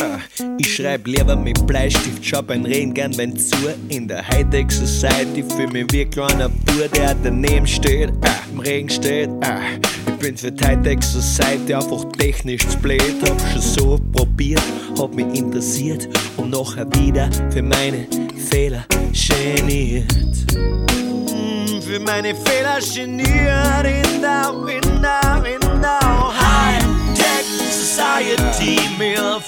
[0.00, 0.18] ah.
[0.58, 3.56] Ich schreib lieber mit Bleistift, schau ein Reden gern wenn zu.
[3.88, 8.60] In der Hightech Society fühl mich wie ein kleiner Bur, der daneben steht, ah, im
[8.60, 9.28] Regen steht.
[9.40, 9.58] Ah.
[10.06, 13.16] Ich bin für die Hightech Society einfach technisch zu blöd.
[13.28, 14.62] Hab schon so probiert,
[14.96, 20.14] hab mich interessiert und nachher wieder für meine Fehler geniert.
[20.54, 26.87] Mm, Für meine Fehler geniert in der, in der, in der Hightech
[27.70, 28.78] Society.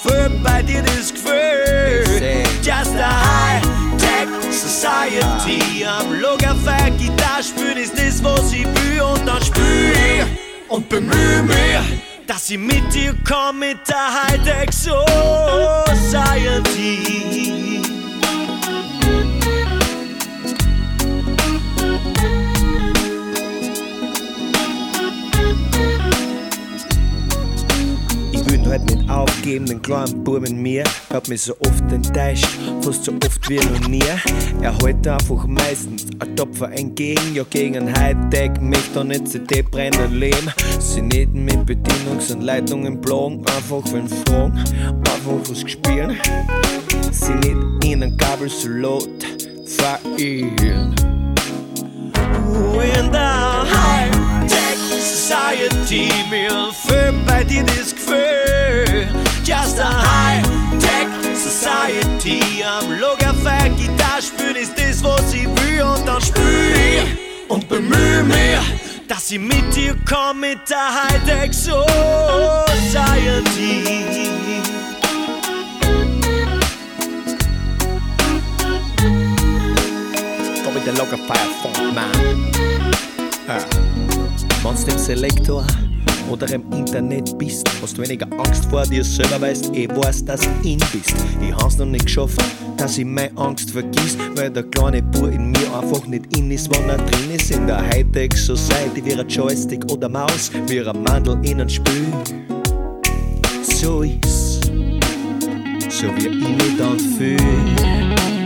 [0.03, 2.45] Führt bei dir das Gefühl.
[2.63, 5.85] Just a High-Tech Society.
[5.85, 9.03] Am Lagerfeuer Gitarre spielen ist das, was ich will.
[9.03, 10.27] Und dann spür
[10.69, 11.57] und bemühe mich,
[12.27, 15.91] dass ich mit dir komm mit der Hightech Society.
[28.71, 32.47] Heute nicht aufgeben, den kleinen Bub in mir hat mich so oft enttäuscht,
[32.83, 34.01] fast so oft wie noch nie.
[34.63, 39.63] Er hält einfach meistens ein Topfer entgegen, ja gegen ein Hightech möchte er nicht CD
[39.63, 40.53] brennen leben.
[40.79, 46.17] Sie nicht mit Bedienungsanleitungen plagen, einfach wenn fragen, einfach was gespielt.
[47.11, 49.09] Sie nicht in ein Kabel so laut
[49.67, 50.95] verirren.
[55.31, 59.07] Society, mir fehlt bei dir das Gefühl.
[59.45, 65.83] Just a High-Tech Society, am Lagerfeuer Gitarre spielen ist das, was ich will.
[65.83, 71.53] Und dann spür ich und bemühe mich, dass ich mit dir komm mit der High-Tech
[71.53, 71.85] Society.
[80.65, 82.51] Komm mit der Lagerfeuer Funk, man.
[83.47, 84.10] Ah.
[84.63, 85.67] Wenn's dem Selektor
[86.31, 90.51] oder im Internet bist, hast weniger Angst vor dir selber, weißt, ich weiß, dass du
[90.63, 91.15] ihn bist.
[91.41, 92.39] Ich hab's noch nicht geschafft,
[92.77, 96.71] dass ich meine Angst vergiss, weil der kleine Bur in mir einfach nicht in ist,
[96.75, 97.51] wenn er drin ist.
[97.51, 102.07] In der Hightech Society wie ein Joystick oder Maus, wie ein Mandel in ein Spiel.
[103.63, 104.65] So ist,
[105.89, 108.40] so wie ich mich dann fühl.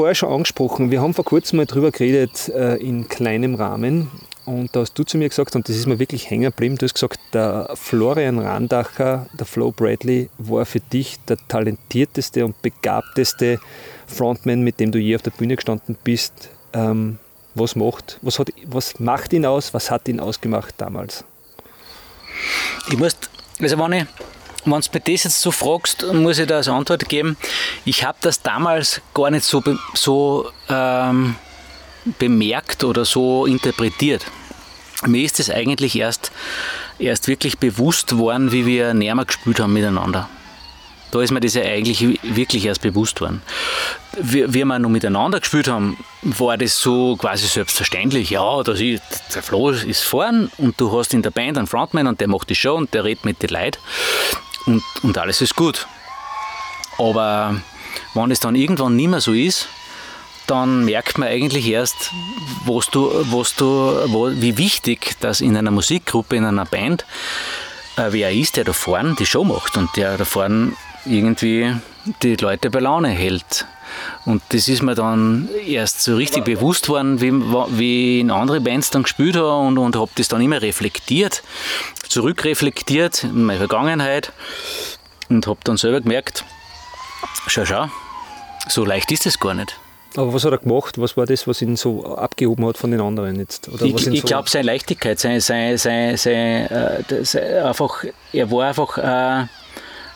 [0.00, 0.90] Vorher schon angesprochen.
[0.90, 4.10] Wir haben vor kurzem mal drüber geredet äh, in kleinem Rahmen.
[4.46, 6.86] Und da hast du zu mir gesagt, und das ist mir wirklich hängen geblieben, du
[6.86, 13.60] hast gesagt, der Florian Randacher, der Flo Bradley, war für dich der talentierteste und begabteste
[14.06, 16.48] Frontman, mit dem du je auf der Bühne gestanden bist.
[16.72, 17.18] Ähm,
[17.54, 21.24] was macht, was, hat, was macht ihn aus, was hat ihn ausgemacht damals?
[22.88, 23.18] Ich muss,
[23.60, 24.06] also wenn ich
[24.64, 27.36] wenn du mir das jetzt so fragst, muss ich da als Antwort geben.
[27.84, 31.36] Ich habe das damals gar nicht so, be so ähm,
[32.18, 34.24] bemerkt oder so interpretiert.
[35.06, 36.30] Mir ist es eigentlich erst,
[36.98, 40.28] erst wirklich bewusst worden, wie wir näher gespielt haben miteinander.
[41.10, 43.42] Da ist mir das ja eigentlich wirklich erst bewusst worden.
[44.20, 48.30] Wie, wie wir noch miteinander gespielt haben, war das so quasi selbstverständlich.
[48.30, 49.02] Ja, das ist,
[49.34, 52.48] der Flo ist vorn und du hast in der Band einen Frontman und der macht
[52.50, 53.78] die Show und der redet mit den Leuten
[54.66, 55.86] und, und alles ist gut.
[56.98, 57.60] Aber
[58.14, 59.68] wenn es dann irgendwann nicht mehr so ist,
[60.46, 62.10] dann merkt man eigentlich erst,
[62.64, 63.66] was du, was du,
[64.06, 67.04] wo, wie wichtig das in einer Musikgruppe, in einer Band,
[67.96, 70.72] äh, wer ist, der da vorne die Show macht und der da vorne
[71.04, 71.72] irgendwie
[72.22, 73.66] die Leute bei Laune hält.
[74.24, 78.60] Und das ist mir dann erst so richtig bewusst worden, wie, wie ich in andere
[78.60, 81.42] Bands dann gespielt habe und, und habe das dann immer reflektiert,
[82.08, 84.32] zurückreflektiert in meine Vergangenheit
[85.28, 86.44] und habe dann selber gemerkt,
[87.46, 87.88] schau, schau,
[88.68, 89.78] so leicht ist es gar nicht.
[90.16, 91.00] Aber was hat er gemacht?
[91.00, 93.68] Was war das, was ihn so abgehoben hat von den anderen jetzt?
[93.68, 98.04] Oder ich ich so glaube, seine Leichtigkeit, sein, sein, sein, sein, äh, das, äh, einfach,
[98.32, 99.46] er war einfach äh,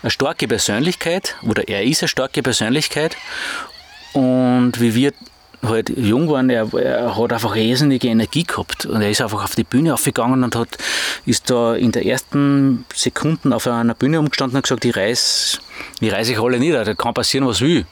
[0.04, 3.16] eine starke Persönlichkeit oder er ist eine starke Persönlichkeit
[4.12, 5.12] und wie wir
[5.62, 9.54] halt jung waren, er, er hat einfach riesige Energie gehabt und er ist einfach auf
[9.54, 10.76] die Bühne aufgegangen und hat,
[11.24, 15.60] ist da in der ersten Sekunden auf einer Bühne umgestanden und gesagt, ich reiß,
[16.00, 17.86] ich reiß ich alle nieder, da kann passieren, was will.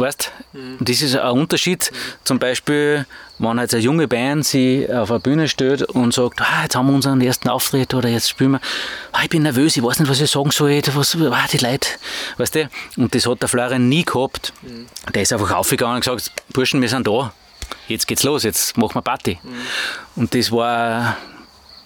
[0.00, 1.92] Weißt, und das ist ein Unterschied.
[2.24, 3.04] Zum Beispiel,
[3.38, 6.86] wenn jetzt eine junge Band sich auf eine Bühne stellt und sagt, ah, jetzt haben
[6.88, 8.60] wir unseren ersten Auftritt oder jetzt spielen wir,
[9.12, 11.88] ah, ich bin nervös, ich weiß nicht, was ich sagen soll, was, ah, die Leute,
[12.38, 12.70] weißt du?
[12.96, 14.52] Und das hat der Florian nie gehabt.
[15.14, 17.32] Der ist einfach aufgegangen und gesagt, Burschen, wir sind da,
[17.88, 19.38] jetzt geht's los, jetzt machen wir Party.
[20.16, 21.16] Und das war,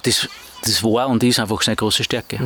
[0.04, 0.28] das,
[0.64, 2.38] das war und ist einfach seine große Stärke.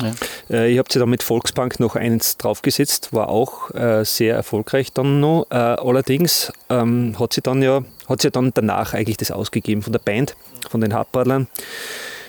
[0.00, 0.12] Ja.
[0.50, 4.92] Äh, ihr habt ja dann mit Volkspunk noch eins draufgesetzt, war auch äh, sehr erfolgreich
[4.92, 5.46] dann noch.
[5.50, 9.92] Äh, allerdings ähm, hat sie dann ja, hat sie dann danach eigentlich das ausgegeben von
[9.92, 10.36] der Band,
[10.68, 11.48] von den Hartbadlern.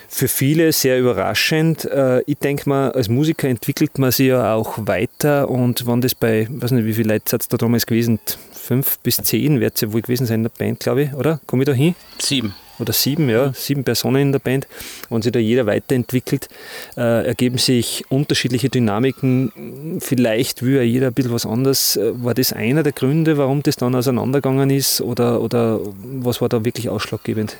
[0.08, 1.86] Für viele sehr überraschend.
[1.86, 6.16] Äh, ich denke mal, als Musiker entwickelt man sich ja auch weiter und wenn das
[6.16, 8.20] bei, ich weiß nicht, wie viele Leute hat es da damals gewesen,
[8.54, 11.40] fünf bis zehn wird es ja wohl gewesen sein in der Band, glaube ich, oder?
[11.46, 11.96] Komme ich da hin?
[12.20, 12.56] Sieben.
[12.80, 14.68] Oder sieben, ja, sieben Personen in der Band.
[15.10, 16.50] Wenn sich da jeder weiterentwickelt,
[16.98, 20.00] äh, ergeben sich unterschiedliche Dynamiken.
[20.02, 21.96] Vielleicht will ja jeder ein bisschen was anderes.
[21.96, 25.02] Äh, War das einer der Gründe, warum das dann auseinandergegangen ist?
[25.02, 27.58] Oder, oder was war da wirklich ausschlaggebend?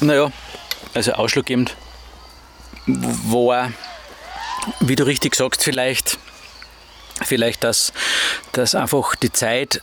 [0.00, 0.30] Naja,
[0.94, 1.76] also ausschlaggebend
[2.86, 3.72] war,
[4.80, 6.18] wie du richtig sagst, vielleicht,
[7.22, 7.92] vielleicht dass,
[8.52, 9.82] dass einfach die Zeit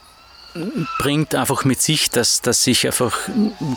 [0.99, 3.17] bringt einfach mit sich, dass, dass sich einfach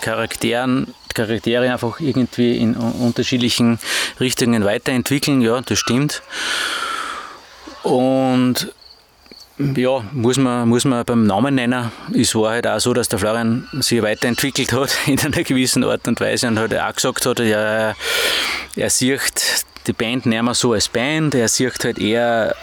[0.01, 3.79] Charakteren, Charaktere einfach irgendwie in unterschiedlichen
[4.21, 5.41] Richtungen weiterentwickeln.
[5.41, 6.23] Ja, das stimmt.
[7.83, 8.73] Und
[9.59, 11.91] ja, muss man, muss man beim Namen nennen.
[12.15, 16.07] Es war halt auch so, dass der Florian sich weiterentwickelt hat in einer gewissen Art
[16.07, 17.95] und Weise und halt auch gesagt hat, ja,
[18.77, 22.55] er sieht die Band nicht mehr so als Band, er sieht halt eher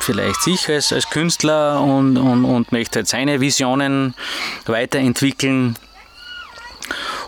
[0.00, 4.14] vielleicht sich als, als Künstler und, und, und möchte halt seine Visionen
[4.66, 5.76] weiterentwickeln.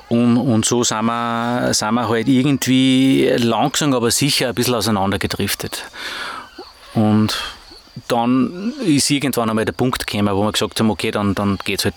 [0.08, 5.84] Und, und so sind wir, sind wir halt irgendwie langsam, aber sicher ein bisschen auseinandergedriftet.
[6.94, 7.38] Und
[8.08, 11.80] dann ist irgendwann einmal der Punkt gekommen, wo wir gesagt haben, okay, dann, dann geht
[11.80, 11.94] es halt,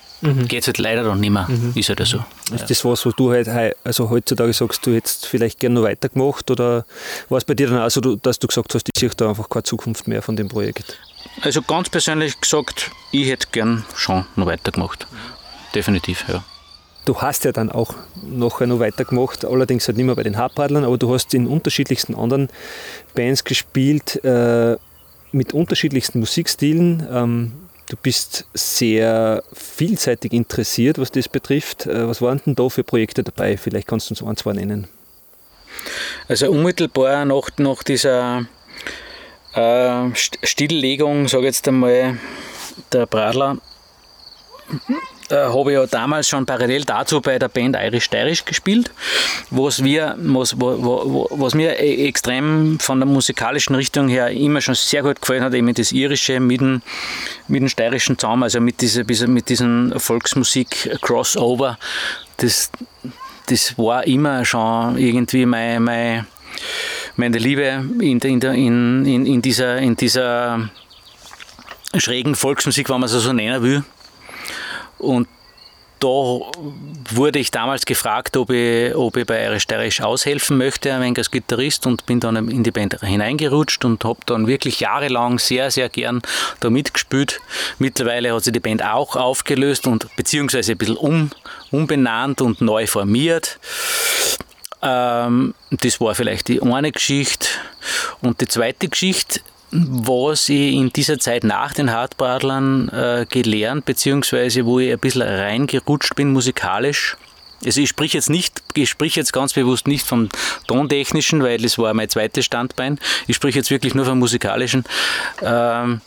[0.47, 1.47] geht's halt leider dann nicht mehr.
[1.75, 2.23] Ist halt so.
[2.53, 3.47] Ist das was, was du halt
[3.83, 6.85] also heutzutage sagst, du hättest vielleicht gerne noch weitergemacht oder
[7.29, 9.49] war es bei dir dann auch so, dass du gesagt hast, ich sehe da einfach
[9.49, 10.97] keine Zukunft mehr von dem Projekt?
[11.41, 15.07] Also ganz persönlich gesagt, ich hätte gern schon noch weitergemacht.
[15.73, 16.43] Definitiv, ja.
[17.05, 20.83] Du hast ja dann auch nachher noch weitergemacht, allerdings halt nicht mehr bei den Hartradlern,
[20.83, 22.49] aber du hast in unterschiedlichsten anderen
[23.15, 24.77] Bands gespielt, äh,
[25.31, 27.07] mit unterschiedlichsten Musikstilen.
[27.11, 27.53] Ähm,
[27.89, 31.85] du bist sehr vielseitig interessiert, was das betrifft.
[31.85, 33.57] Äh, was waren denn da für Projekte dabei?
[33.57, 34.87] Vielleicht kannst du uns ein, zwei nennen.
[36.27, 38.45] Also unmittelbar nach, nach dieser
[39.53, 42.17] äh, St- Stilllegung, sage ich jetzt einmal,
[42.91, 43.57] der Bradler,
[44.69, 44.93] äh,
[45.31, 48.91] habe ich ja damals schon parallel dazu bei der Band Irish Steirisch gespielt,
[49.49, 54.61] was, wir, was, wo, wo, was mir e- extrem von der musikalischen Richtung her immer
[54.61, 56.81] schon sehr gut gefallen hat, eben das Irische mit dem,
[57.47, 61.77] mit dem steirischen Zaum, also mit, dieser, mit diesem Volksmusik-Crossover.
[62.37, 62.71] Das,
[63.47, 66.27] das war immer schon irgendwie mein, mein,
[67.15, 70.69] meine Liebe in, in, in, in, dieser, in dieser
[71.97, 73.83] schrägen Volksmusik, wenn man es so nennen will.
[75.01, 75.27] Und
[76.01, 81.01] da wurde ich damals gefragt, ob ich, ob ich bei Irish Steirisch aushelfen möchte, ein
[81.01, 85.37] wenig als Gitarrist und bin dann in die Band hineingerutscht und habe dann wirklich jahrelang
[85.37, 86.23] sehr, sehr gern
[86.59, 87.39] da mitgespielt.
[87.77, 91.29] Mittlerweile hat sich die Band auch aufgelöst und beziehungsweise ein bisschen um,
[91.69, 93.59] umbenannt und neu formiert.
[94.81, 97.47] Ähm, das war vielleicht die eine Geschichte.
[98.21, 99.41] Und die zweite Geschichte,
[99.71, 105.21] was ich in dieser Zeit nach den Hartbradlern äh, gelernt, beziehungsweise wo ich ein bisschen
[105.21, 107.17] reingerutscht bin musikalisch.
[107.63, 110.29] Also ich sprich jetzt nicht, ich sprich jetzt ganz bewusst nicht vom
[110.67, 112.99] Tontechnischen, weil das war mein zweites Standbein.
[113.27, 114.83] Ich sprich jetzt wirklich nur vom Musikalischen.
[115.41, 116.01] Ähm,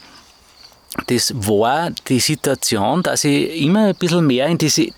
[1.07, 4.89] das war die Situation, dass ich immer ein bisschen mehr in diese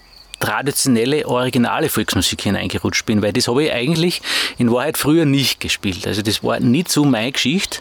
[0.41, 4.21] traditionelle, originale Volksmusik hineingerutscht bin, weil das habe ich eigentlich
[4.59, 6.07] in Wahrheit früher nicht gespielt.
[6.07, 7.81] Also das war nicht so meine Geschichte.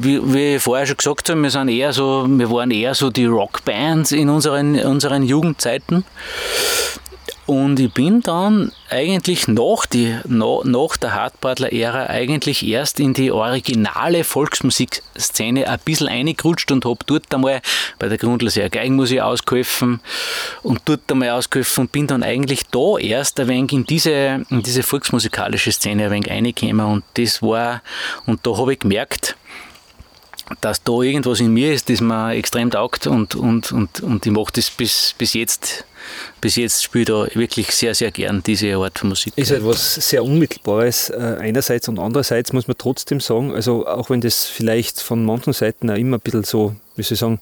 [0.00, 3.10] Wie, wie ich vorher schon gesagt habe, wir, sind eher so, wir waren eher so
[3.10, 6.04] die Rockbands in unseren, unseren Jugendzeiten.
[7.46, 14.24] Und ich bin dann eigentlich nach, die, nach, der Hartbadler-Ära eigentlich erst in die originale
[14.24, 17.60] Volksmusikszene ein bisschen eingerutscht und habe dort einmal
[17.98, 20.00] bei der Grundlose Geigenmusik ausgeholfen
[20.62, 24.62] und dort einmal ausgeholfen und bin dann eigentlich da erst ein wenig in diese, in
[24.62, 26.86] diese volksmusikalische Szene ein wenig reingekommen.
[26.86, 27.82] Und das war,
[28.24, 29.36] und da habe ich gemerkt,
[30.62, 34.32] dass da irgendwas in mir ist, das mir extrem taugt und, und, und, und ich
[34.32, 35.84] mache das bis, bis jetzt,
[36.40, 39.32] bis jetzt spiele ich da wirklich sehr, sehr gern diese Art von Musik.
[39.36, 44.10] Ist halt was sehr Unmittelbares äh, einerseits und andererseits muss man trotzdem sagen, also auch
[44.10, 47.40] wenn das vielleicht von manchen Seiten auch immer ein bisschen so, wie soll ich sagen,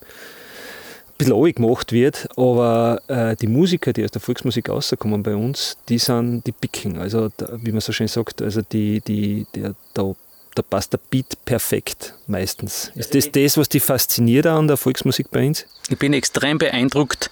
[1.12, 5.76] ein bisschen gemacht wird, aber äh, die Musiker, die aus der Volksmusik rauskommen bei uns,
[5.88, 9.74] die sind die Picken, also da, wie man so schön sagt, also die, die, der,
[9.94, 10.14] da,
[10.54, 12.92] da passt der Beat perfekt meistens.
[12.94, 15.66] Ist das das, was dich fasziniert an der Volksmusik bei uns?
[15.88, 17.30] Ich bin extrem beeindruckt.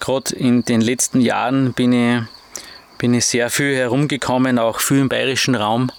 [0.00, 2.22] Gerade in den letzten Jahren bin ich,
[2.98, 5.90] bin ich sehr viel herumgekommen, auch viel im bayerischen Raum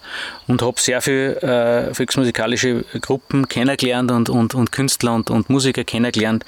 [0.47, 5.84] und habe sehr viel äh, volksmusikalische Gruppen kennengelernt und, und, und Künstler und, und Musiker
[5.84, 6.45] kennengelernt.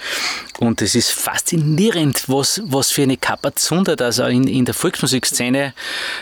[0.59, 5.73] Und es ist faszinierend, was, was für eine Kapazunde also in, in der Volksmusikszene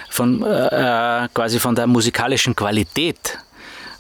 [0.10, 3.40] von, äh, quasi von der musikalischen Qualität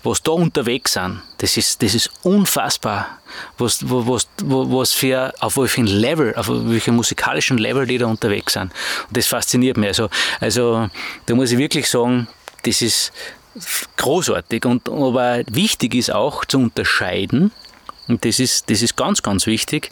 [0.03, 3.19] was da unterwegs sind, das ist, das ist unfassbar,
[3.57, 8.71] was, was, was für, auf welchem Level, auf welchem musikalischen Level die da unterwegs sind.
[9.07, 9.89] Und das fasziniert mich.
[9.89, 10.89] Also, also
[11.25, 12.27] da muss ich wirklich sagen,
[12.63, 13.11] das ist
[13.97, 14.65] großartig.
[14.65, 17.51] Und, aber wichtig ist auch zu unterscheiden,
[18.07, 19.91] und das ist, das ist ganz, ganz wichtig,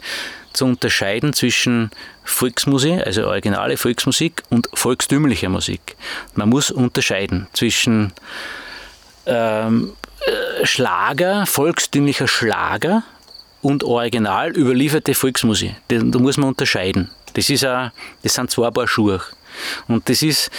[0.52, 1.90] zu unterscheiden zwischen
[2.24, 5.96] Volksmusik, also originale Volksmusik, und volkstümlicher Musik.
[6.34, 8.12] Man muss unterscheiden zwischen
[9.28, 9.92] ähm,
[10.26, 13.02] äh, Schlager, volkstümlicher Schlager
[13.62, 15.74] und original überlieferte Volksmusik.
[15.88, 17.10] Da, muss man unterscheiden.
[17.34, 19.20] Das, ist a, das sind zwei Paar Schuhe.
[19.86, 20.50] Und das ist,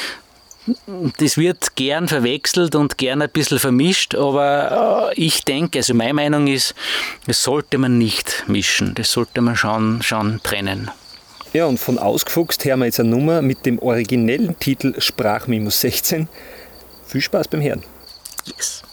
[1.17, 6.13] das wird gern verwechselt und gern ein bisschen vermischt, aber äh, ich denke, also meine
[6.13, 6.75] Meinung ist,
[7.27, 8.93] das sollte man nicht mischen.
[8.95, 10.91] Das sollte man schon, schon trennen.
[11.53, 16.27] Ja, und von Ausgefuchst hören wir jetzt eine Nummer mit dem originellen Titel Sprachmimus 16.
[17.07, 17.83] Viel Spaß beim Hören.
[18.49, 18.83] Yes.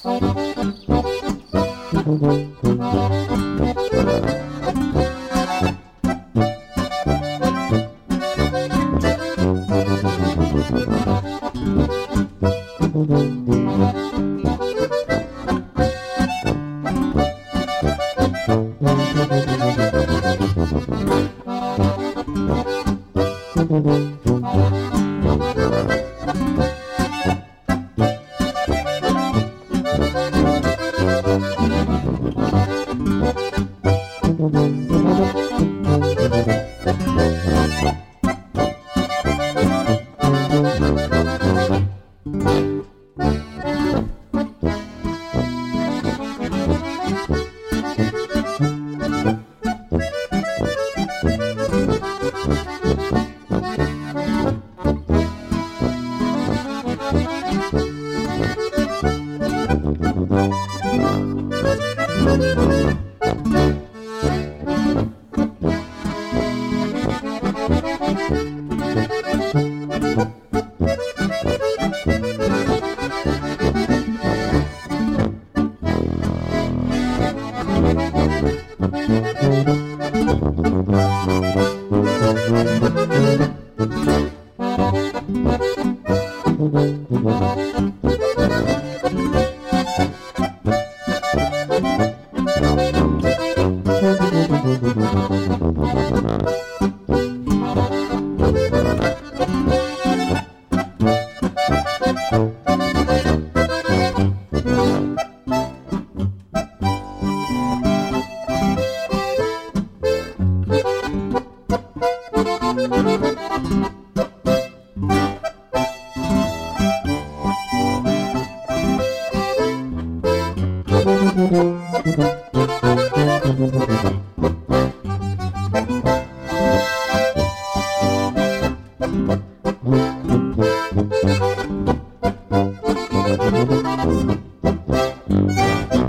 [134.66, 136.05] Sprachmimus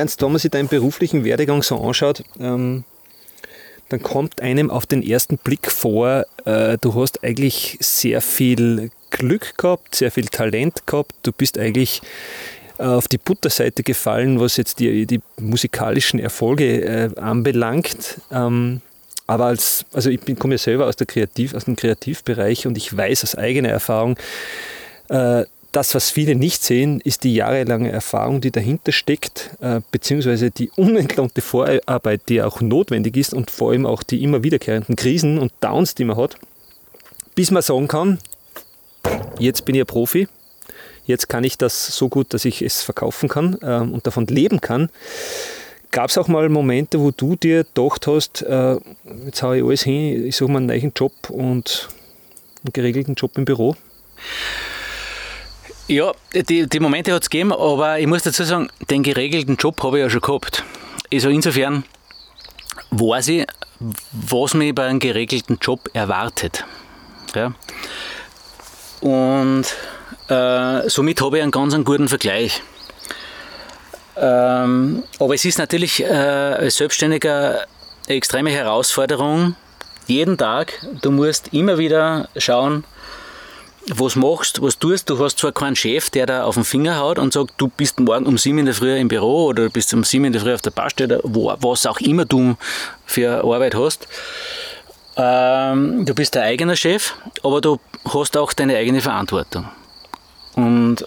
[0.00, 2.84] Ernst, wenn man sich deinen beruflichen Werdegang so anschaut, ähm,
[3.90, 9.58] dann kommt einem auf den ersten Blick vor, äh, du hast eigentlich sehr viel Glück
[9.58, 12.00] gehabt, sehr viel Talent gehabt, du bist eigentlich
[12.78, 18.20] äh, auf die Butterseite gefallen, was jetzt die, die musikalischen Erfolge äh, anbelangt.
[18.30, 18.80] Ähm,
[19.26, 22.96] aber als, also ich komme ja selber aus, der Kreativ, aus dem Kreativbereich und ich
[22.96, 24.16] weiß aus eigener Erfahrung,
[25.08, 30.50] äh, das, was viele nicht sehen, ist die jahrelange Erfahrung, die dahinter steckt, äh, beziehungsweise
[30.50, 35.38] die unentlohnte Vorarbeit, die auch notwendig ist und vor allem auch die immer wiederkehrenden Krisen
[35.38, 36.36] und Downs, die man hat,
[37.34, 38.18] bis man sagen kann,
[39.38, 40.28] jetzt bin ich ein Profi,
[41.06, 44.60] jetzt kann ich das so gut, dass ich es verkaufen kann ähm, und davon leben
[44.60, 44.90] kann.
[45.92, 48.76] Gab es auch mal Momente, wo du dir gedacht hast, äh,
[49.24, 51.88] jetzt haue ich alles hin, ich suche mir einen neuen Job und
[52.64, 53.76] einen geregelten Job im Büro?
[55.90, 59.82] Ja, die, die Momente hat es gegeben, aber ich muss dazu sagen, den geregelten Job
[59.82, 60.62] habe ich ja schon gehabt.
[61.12, 61.82] Also insofern
[62.92, 63.46] weiß ich,
[64.12, 66.64] was mich bei einem geregelten Job erwartet.
[67.34, 67.54] Ja.
[69.00, 69.64] Und
[70.28, 72.62] äh, somit habe ich einen ganz einen guten Vergleich.
[74.16, 77.66] Ähm, aber es ist natürlich äh, als Selbstständiger
[78.06, 79.56] eine extreme Herausforderung.
[80.06, 80.72] Jeden Tag,
[81.02, 82.84] du musst immer wieder schauen,
[83.98, 85.08] was machst, was tust.
[85.10, 87.98] Du hast zwar keinen Chef, der da auf den Finger haut und sagt, du bist
[88.00, 90.42] morgen um sieben in der Früh im Büro oder du bist um sieben in der
[90.42, 92.56] Früh auf der Baustelle, wo, was auch immer du
[93.06, 94.06] für Arbeit hast.
[95.16, 99.68] Ähm, du bist der eigene Chef, aber du hast auch deine eigene Verantwortung.
[100.54, 101.06] Und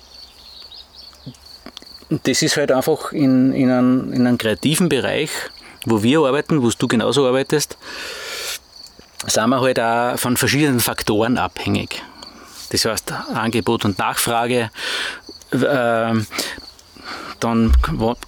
[2.23, 5.29] das ist halt einfach in, in, einem, in einem kreativen Bereich,
[5.85, 7.77] wo wir arbeiten, wo du genauso arbeitest,
[9.25, 12.03] sind wir halt auch von verschiedenen Faktoren abhängig.
[12.73, 14.71] Das heißt Angebot und Nachfrage.
[17.43, 17.73] Dann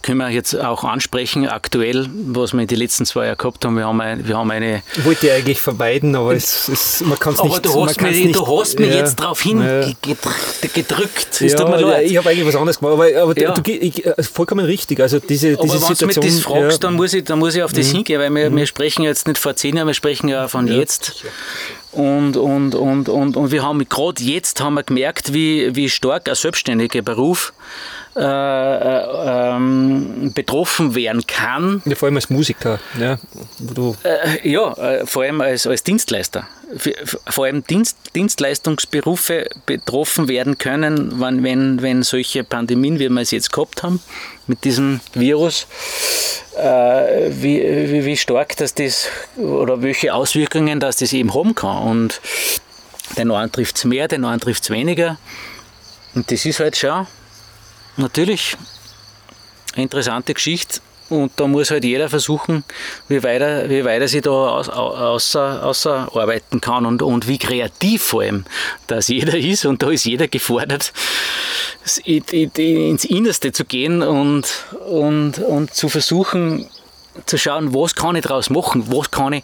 [0.02, 3.78] können wir jetzt auch ansprechen, aktuell, was wir in den letzten zwei Jahren gehabt haben.
[3.78, 4.28] Wir haben eine.
[4.28, 7.52] Wir haben eine ich wollte ja eigentlich vermeiden, aber es, es, man kann es nicht.
[7.54, 11.42] aber du hast, mich, nicht, du hast mich ja, jetzt darauf hingedrückt.
[11.42, 12.12] Es ja, tut mir ja, leid.
[12.12, 13.54] ich habe eigentlich was anderes gemacht, aber, aber Ja.
[13.54, 15.00] du, ich, äh, vollkommen richtig.
[15.00, 16.26] Also diese, Aber diese wenn du mich Situation.
[16.26, 16.80] das fragst, ja, Mhm.
[16.82, 19.28] dann, muss ich, dann muss ich auf das hingehen, weil wir, wir sprechen ja jetzt
[19.28, 21.24] nicht vor zehn Jahren, wir sprechen ja von jetzt.
[21.92, 26.28] Und, und, und, und, und wir haben gerade jetzt haben wir gemerkt, wie, wie stark
[26.28, 27.54] ein selbstständiger Beruf
[28.18, 32.80] äh, äh, ähm, betroffen werden kann, Ja, vor allem als Musiker.
[32.98, 33.20] Ja,
[34.04, 36.48] äh, ja, äh, vor allem als, als Dienstleister.
[37.28, 43.32] Vor allem Dienst, Dienstleistungsberufe betroffen werden können, wenn, wenn, wenn solche Pandemien, wie wir es
[43.32, 44.00] jetzt gehabt haben,
[44.48, 45.68] mit diesem Virus,
[46.56, 51.84] äh, wie, wie, wie stark das das oder welche Auswirkungen das das eben haben kann.
[51.84, 52.22] Und
[53.18, 55.18] den einen trifft es mehr, den anderen trifft es weniger.
[56.14, 57.08] Und das ist halt schon
[57.98, 58.58] natürlich
[59.74, 60.80] eine interessante Geschichte.
[61.08, 62.64] Und da muss halt jeder versuchen,
[63.08, 67.28] wie weit er, wie weit er sich da aus, außer, außer arbeiten kann und, und
[67.28, 68.46] wie kreativ vor allem
[68.88, 69.66] das jeder ist.
[69.66, 70.94] Und da ist jeder gefordert,
[72.06, 74.48] ins Innerste zu gehen und,
[74.88, 76.68] und, und zu versuchen,
[77.28, 79.44] zu schauen, was kann ich daraus machen, was kann ich,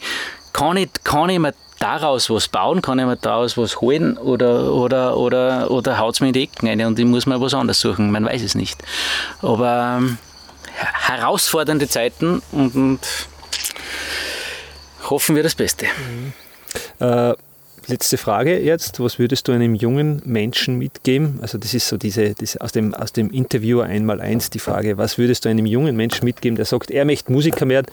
[0.53, 4.71] kann ich, kann ich mir daraus was bauen, kann ich mir daraus was holen oder,
[4.73, 7.53] oder, oder, oder haut es mir in die Ecken rein und ich muss mir was
[7.53, 8.81] anderes suchen, man weiß es nicht.
[9.41, 10.17] Aber ähm,
[10.73, 12.99] herausfordernde Zeiten und, und
[15.09, 15.87] hoffen wir das Beste.
[16.99, 17.33] Äh,
[17.87, 18.99] letzte Frage jetzt.
[18.99, 21.39] Was würdest du einem jungen Menschen mitgeben?
[21.41, 24.97] Also das ist so diese, diese aus, dem, aus dem Interviewer einmal eins die Frage,
[24.97, 27.87] was würdest du einem jungen Menschen mitgeben, der sagt, er möchte Musiker werden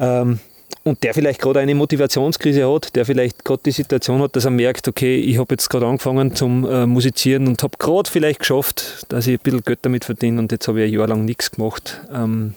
[0.00, 0.40] ähm,
[0.84, 4.50] und der vielleicht gerade eine Motivationskrise hat, der vielleicht gerade die Situation hat, dass er
[4.50, 9.04] merkt, okay, ich habe jetzt gerade angefangen zum äh, Musizieren und habe gerade vielleicht geschafft,
[9.08, 11.50] dass ich ein bisschen Geld damit verdiene und jetzt habe ich ein Jahr lang nichts
[11.50, 12.00] gemacht.
[12.12, 12.54] Ähm,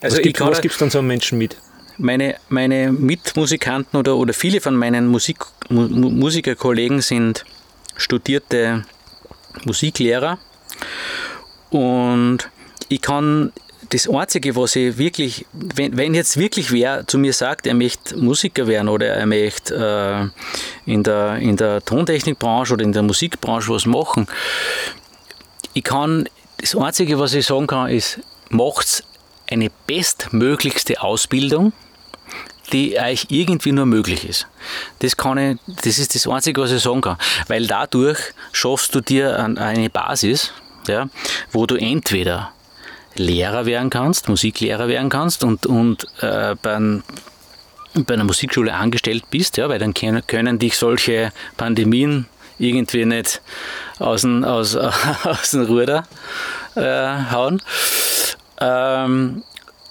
[0.00, 1.56] Also was gibt gibst du dann so einem Menschen mit?
[1.98, 7.44] meine, meine Mitmusikanten oder, oder viele von meinen Musik, Mu, Mu- Musikerkollegen sind
[7.96, 8.84] studierte
[9.64, 10.38] Musiklehrer
[11.70, 12.38] und
[12.88, 13.52] ich kann
[13.92, 18.16] das Einzige, was ich wirklich, wenn, wenn jetzt wirklich wer zu mir sagt, er möchte
[18.16, 20.32] Musiker werden oder er möchte
[20.86, 24.26] äh, in, der, in der Tontechnikbranche oder in der Musikbranche was machen,
[25.74, 26.26] ich kann,
[26.56, 29.04] das Einzige, was ich sagen kann, ist, macht
[29.50, 31.74] eine bestmöglichste Ausbildung,
[32.72, 34.46] die euch irgendwie nur möglich ist.
[35.00, 37.18] Das, kann ich, das ist das Einzige, was ich sagen kann.
[37.48, 38.18] Weil dadurch
[38.52, 40.52] schaffst du dir eine Basis,
[40.86, 41.08] ja,
[41.50, 42.52] wo du entweder
[43.16, 47.02] Lehrer werden kannst, Musiklehrer werden kannst und, und äh, bei, ein-
[48.06, 52.26] bei einer Musikschule angestellt bist, ja, weil dann können, können dich solche Pandemien
[52.58, 53.42] irgendwie nicht
[53.98, 54.76] aus dem, aus,
[55.24, 56.04] aus dem Ruder
[56.74, 57.60] äh, hauen.
[58.60, 59.42] Ähm,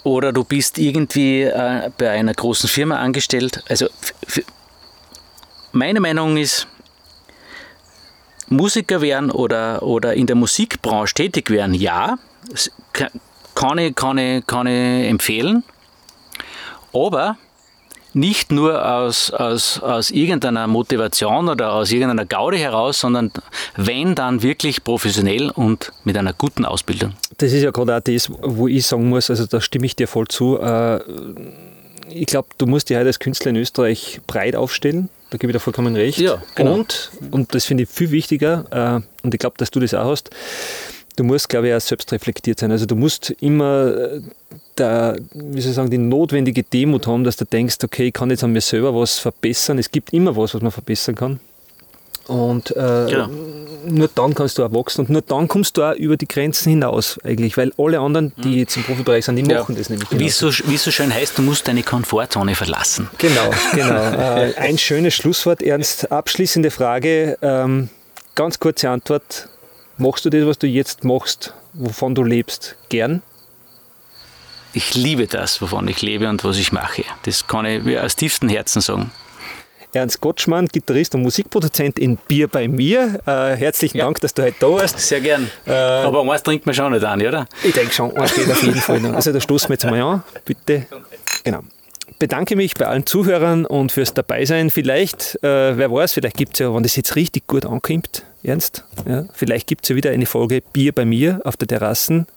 [0.04, 3.64] oder du bist irgendwie äh, bei einer großen Firma angestellt.
[3.70, 3.88] Also
[5.74, 6.68] meine Meinung ist,
[8.48, 12.18] Musiker werden oder, oder in der Musikbranche tätig werden, ja,
[13.56, 15.64] kann ich, kann ich, kann ich empfehlen,
[16.94, 17.38] aber
[18.14, 23.32] nicht nur aus, aus, aus irgendeiner Motivation oder aus irgendeiner Gaude heraus, sondern
[23.78, 27.14] wenn dann wirklich professionell und mit einer guten Ausbildung.
[27.38, 30.10] Das ist ja gerade auch das, wo ich sagen muss, also da stimme ich dir
[30.10, 30.60] voll zu.
[30.60, 31.00] äh,
[32.10, 35.08] Ich glaube, du musst dich heute als Künstler in Österreich breit aufstellen.
[35.30, 36.18] Da gebe ich dir vollkommen recht.
[36.18, 36.74] Ja, genau.
[36.74, 40.10] Und, und das finde ich viel wichtiger, äh, und ich glaube, dass du das auch
[40.12, 40.30] hast,
[41.16, 42.72] du musst, glaube ich, auch selbst reflektiert sein.
[42.72, 44.22] Also du musst immer äh,
[44.78, 48.30] der, wie soll ich sagen, die notwendige Demut haben, dass du denkst, okay, ich kann
[48.30, 49.78] jetzt an mir selber was verbessern.
[49.78, 51.40] Es gibt immer was, was man verbessern kann.
[52.28, 53.30] Und äh, Genau.
[53.88, 56.70] nur dann kannst du auch wachsen und nur dann kommst du auch über die Grenzen
[56.70, 60.30] hinaus eigentlich, weil alle anderen, die jetzt im Profibereich sind, die machen das nämlich Wie
[60.30, 63.10] so, wie so schön heißt, du musst deine Komfortzone verlassen.
[63.18, 64.02] Genau, genau.
[64.22, 66.12] Äh, ein schönes Schlusswort, Ernst.
[66.12, 67.90] Abschließende Frage, ähm,
[68.36, 69.50] ganz kurze Antwort.
[70.02, 73.22] Machst du das, was du jetzt machst, wovon du lebst, gern?
[74.74, 77.04] Ich liebe das, wovon ich lebe und was ich mache.
[77.22, 79.12] Das kann ich aus tiefstem Herzen sagen.
[79.94, 83.20] Ernst Gottschmann, Gitarrist und Musikproduzent in Bier bei mir.
[83.28, 84.06] Äh, herzlichen Ja.
[84.06, 84.98] Dank, dass du heute da warst.
[84.98, 85.52] Sehr gern.
[85.68, 87.46] Äh, Aber eins trinkt man schon nicht an, oder?
[87.64, 89.14] Ich denke schon, eins geht auf jeden Fall noch.
[89.14, 90.88] Also da stoßen wir jetzt mal an, bitte.
[91.44, 91.60] Genau.
[92.18, 94.72] Bedanke mich bei allen Zuhörern und fürs Dabeisein.
[94.72, 98.84] Vielleicht, äh, wer weiß, vielleicht gibt es ja, wenn das jetzt richtig gut ankommt, Ernst,
[99.08, 102.28] ja, vielleicht gibt es ja wieder eine Folge Bier bei mir auf der Terrassen.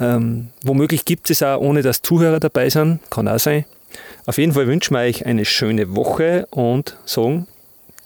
[0.00, 3.64] Ähm, womöglich gibt es auch, ohne dass Zuhörer dabei sind, kann auch sein.
[4.26, 7.46] Auf jeden Fall wünschen wir euch eine schöne Woche und sagen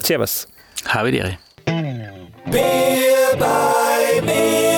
[0.03, 0.49] Servus.
[0.87, 1.39] Habe die Ehre.
[1.65, 4.78] Bier bei mir.